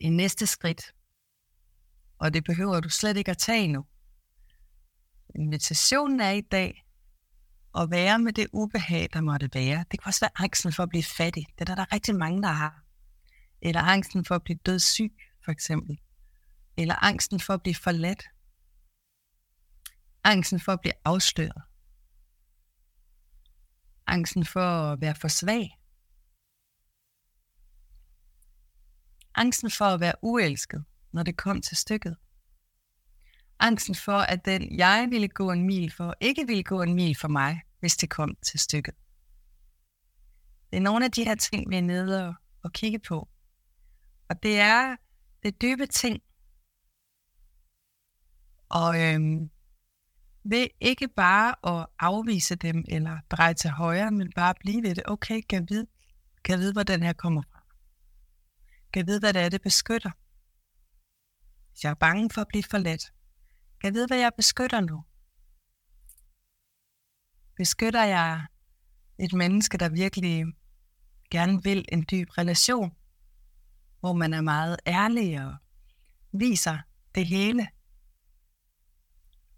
I 0.00 0.08
næste 0.08 0.46
skridt, 0.46 0.94
og 2.18 2.34
det 2.34 2.44
behøver 2.44 2.80
du 2.80 2.88
slet 2.88 3.16
ikke 3.16 3.30
at 3.30 3.38
tage 3.38 3.68
nu. 3.68 3.84
Invitationen 5.34 6.20
er 6.20 6.30
i 6.30 6.40
dag 6.40 6.84
at 7.78 7.90
være 7.90 8.18
med 8.18 8.32
det 8.32 8.46
ubehag, 8.52 9.08
der 9.12 9.20
måtte 9.20 9.50
være. 9.54 9.84
Det 9.90 10.00
kan 10.00 10.06
også 10.06 10.20
være 10.20 10.44
angsten 10.44 10.72
for 10.72 10.82
at 10.82 10.88
blive 10.88 11.02
fattig. 11.02 11.46
Det 11.54 11.60
er 11.60 11.64
der, 11.64 11.74
der 11.74 11.82
er 11.82 11.92
rigtig 11.92 12.14
mange, 12.14 12.42
der 12.42 12.48
har. 12.48 12.82
Eller 13.62 13.80
angsten 13.80 14.24
for 14.24 14.34
at 14.34 14.42
blive 14.42 14.58
dødssyg, 14.66 15.12
for 15.44 15.52
eksempel. 15.52 16.00
Eller 16.76 17.04
angsten 17.04 17.40
for 17.40 17.54
at 17.54 17.62
blive 17.62 17.74
forladt. 17.74 18.24
Angsten 20.24 20.60
for 20.60 20.72
at 20.72 20.80
blive 20.80 20.94
afsløret. 21.04 21.62
Angsten 24.06 24.44
for 24.44 24.60
at 24.60 25.00
være 25.00 25.14
for 25.14 25.28
svag. 25.28 25.78
Angsten 29.34 29.70
for 29.70 29.84
at 29.84 30.00
være 30.00 30.14
uelsket, 30.22 30.84
når 31.12 31.22
det 31.22 31.36
kom 31.36 31.62
til 31.62 31.76
stykket 31.76 32.16
angsten 33.64 33.94
for, 33.94 34.18
at 34.18 34.44
den 34.44 34.78
jeg 34.78 35.06
ville 35.10 35.28
gå 35.28 35.50
en 35.50 35.62
mil 35.66 35.92
for, 35.92 36.14
ikke 36.20 36.46
ville 36.46 36.62
gå 36.62 36.82
en 36.82 36.94
mil 36.94 37.16
for 37.16 37.28
mig, 37.28 37.62
hvis 37.80 37.96
det 37.96 38.10
kom 38.10 38.36
til 38.42 38.60
stykket. 38.60 38.94
Det 40.70 40.76
er 40.76 40.80
nogle 40.80 41.04
af 41.04 41.10
de 41.10 41.24
her 41.24 41.34
ting, 41.34 41.70
vi 41.70 41.76
er 41.76 41.80
nede 41.80 42.28
og, 42.28 42.34
og 42.62 42.72
kigge 42.72 42.98
på. 42.98 43.28
Og 44.28 44.42
det 44.42 44.60
er 44.60 44.96
det 45.42 45.62
dybe 45.62 45.86
ting. 45.86 46.22
Og 48.68 49.02
øhm, 49.02 49.50
ved 50.44 50.68
ikke 50.80 51.08
bare 51.08 51.80
at 51.80 51.86
afvise 51.98 52.54
dem 52.54 52.84
eller 52.88 53.18
dreje 53.30 53.54
til 53.54 53.70
højre, 53.70 54.10
men 54.10 54.32
bare 54.32 54.54
blive 54.60 54.82
ved 54.82 54.94
det. 54.94 55.02
Okay, 55.06 55.40
kan 55.48 55.66
vide, 55.68 55.86
Kan 56.44 56.52
jeg 56.52 56.60
vide, 56.60 56.72
hvor 56.72 56.82
den 56.82 57.02
her 57.02 57.12
kommer 57.12 57.42
fra? 57.42 57.64
Kan 58.92 59.00
jeg 59.00 59.06
vide, 59.06 59.20
hvad 59.20 59.32
det 59.32 59.42
er, 59.42 59.48
det 59.48 59.62
beskytter? 59.62 60.10
Hvis 61.70 61.84
jeg 61.84 61.90
er 61.90 61.94
bange 61.94 62.30
for 62.30 62.40
at 62.40 62.48
blive 62.48 62.62
forladt, 62.62 63.12
kan 63.80 63.88
jeg 63.88 63.94
vide, 63.94 64.06
hvad 64.06 64.18
jeg 64.18 64.32
beskytter 64.36 64.80
nu? 64.80 65.04
Beskytter 67.56 68.04
jeg 68.04 68.46
et 69.18 69.32
menneske, 69.32 69.78
der 69.78 69.88
virkelig 69.88 70.44
gerne 71.30 71.62
vil 71.62 71.84
en 71.92 72.04
dyb 72.10 72.38
relation, 72.38 72.96
hvor 74.00 74.12
man 74.12 74.34
er 74.34 74.40
meget 74.40 74.76
ærlig 74.86 75.46
og 75.46 75.56
viser 76.32 76.78
det 77.14 77.26
hele. 77.26 77.68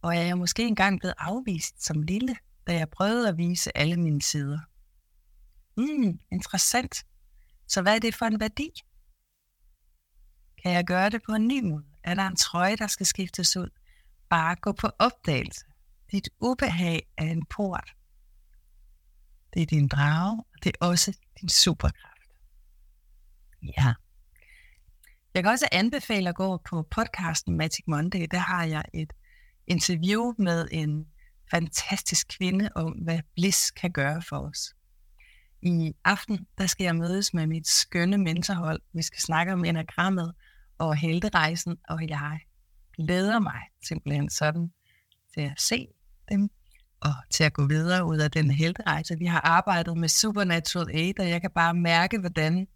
Og 0.07 0.16
er 0.16 0.23
jeg 0.23 0.38
måske 0.38 0.66
engang 0.66 1.01
blevet 1.01 1.14
afvist 1.19 1.85
som 1.85 2.03
lille, 2.03 2.37
da 2.66 2.75
jeg 2.75 2.88
prøvede 2.88 3.29
at 3.29 3.37
vise 3.37 3.79
alle 3.79 3.97
mine 3.97 4.23
sider. 4.23 4.59
Mm, 5.77 6.19
interessant. 6.33 7.05
Så 7.69 7.83
hvad 7.83 7.95
er 7.95 7.99
det 7.99 8.14
for 8.14 8.27
en 8.27 8.40
værdi? 8.40 8.71
Kan 10.62 10.73
jeg 10.73 10.85
gøre 10.85 11.11
det 11.11 11.23
på 11.23 11.33
en 11.33 11.49
ny 11.49 11.61
måde? 11.62 11.85
Er 12.05 12.14
der 12.14 12.27
en 12.27 12.37
trøje, 12.37 12.77
der 12.77 12.87
skal 12.87 13.07
skiftes 13.07 13.57
ud? 13.57 13.71
Bare 14.29 14.57
gå 14.57 14.73
på 14.73 14.90
opdagelse. 14.99 15.64
Dit 16.12 16.29
ubehag 16.40 17.07
er 17.19 17.27
en 17.27 17.47
port. 17.47 17.95
Det 19.55 19.62
er 19.62 19.66
din 19.66 19.88
drage, 19.88 20.45
og 20.55 20.64
det 20.64 20.77
er 20.81 20.87
også 20.87 21.19
din 21.40 21.49
superkraft. 21.49 22.31
Ja. 23.62 23.95
Jeg 25.35 25.42
kan 25.42 25.53
også 25.53 25.69
anbefale 25.73 26.29
at 26.29 26.35
gå 26.35 26.57
på 26.57 26.83
podcasten 26.83 27.57
Magic 27.57 27.85
Monday. 27.87 28.27
Der 28.31 28.38
har 28.38 28.64
jeg 28.64 28.85
et 28.95 29.12
interview 29.66 30.33
med 30.38 30.68
en 30.72 31.07
fantastisk 31.50 32.29
kvinde 32.38 32.70
om, 32.74 32.92
hvad 32.92 33.20
bliss 33.35 33.70
kan 33.70 33.92
gøre 33.92 34.22
for 34.22 34.37
os. 34.37 34.74
I 35.62 35.92
aften, 36.05 36.46
der 36.59 36.66
skal 36.66 36.85
jeg 36.85 36.96
mødes 36.96 37.35
med 37.35 37.46
mit 37.46 37.68
skønne 37.68 38.18
mentorhold. 38.18 38.81
Vi 38.94 39.02
skal 39.02 39.20
snakke 39.20 39.52
om 39.52 39.64
enagrammet 39.64 40.35
og 40.79 40.96
helterejsen, 40.96 41.76
og 41.88 42.09
jeg 42.09 42.40
glæder 42.96 43.38
mig 43.38 43.61
simpelthen 43.88 44.31
sådan 44.31 44.72
til 45.35 45.40
at 45.40 45.61
se 45.61 45.87
dem 46.31 46.50
og 47.00 47.14
til 47.31 47.44
at 47.44 47.52
gå 47.52 47.66
videre 47.66 48.05
ud 48.05 48.18
af 48.18 48.31
den 48.31 48.50
helterejse. 48.50 49.18
Vi 49.18 49.26
har 49.26 49.40
arbejdet 49.40 49.96
med 49.96 50.09
Supernatural 50.09 51.09
8, 51.09 51.20
og 51.20 51.29
jeg 51.29 51.40
kan 51.40 51.50
bare 51.55 51.74
mærke, 51.74 52.18
hvordan 52.18 52.66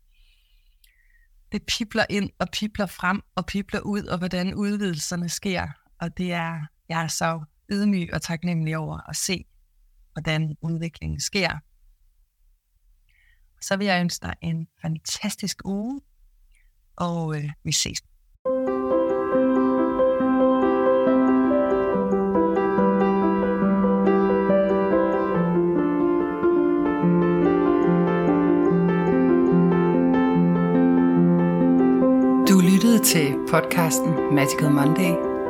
det 1.53 1.63
pipler 1.67 2.05
ind 2.11 2.31
og 2.39 2.49
pipler 2.53 2.87
frem 2.87 3.23
og 3.35 3.47
pipler 3.47 3.81
ud, 3.81 4.03
og 4.03 4.19
hvordan 4.19 4.55
udvidelserne 4.55 5.29
sker. 5.29 5.69
Og 6.01 6.19
det 6.19 6.33
er, 6.33 6.61
jeg 6.91 7.03
er 7.03 7.09
så 7.09 7.45
ydmyg 7.73 8.15
og 8.15 8.23
taknemmelig 8.23 8.77
over 8.77 9.11
at 9.11 9.17
se, 9.17 9.45
hvordan 10.13 10.57
udviklingen 10.63 11.21
sker. 11.21 11.51
Så 13.61 13.77
vil 13.77 13.87
jeg 13.87 14.01
ønske 14.01 14.27
dig 14.27 14.35
en 14.43 14.69
fantastisk 14.83 15.65
uge, 15.65 16.01
og 16.97 17.37
øh, 17.37 17.51
vi 17.65 17.73
ses. 17.73 18.03
Du 32.49 32.61
lyttede 32.61 33.05
til 33.05 33.37
podcasten 33.51 34.35
Magical 34.35 34.71
Monday. 34.71 35.30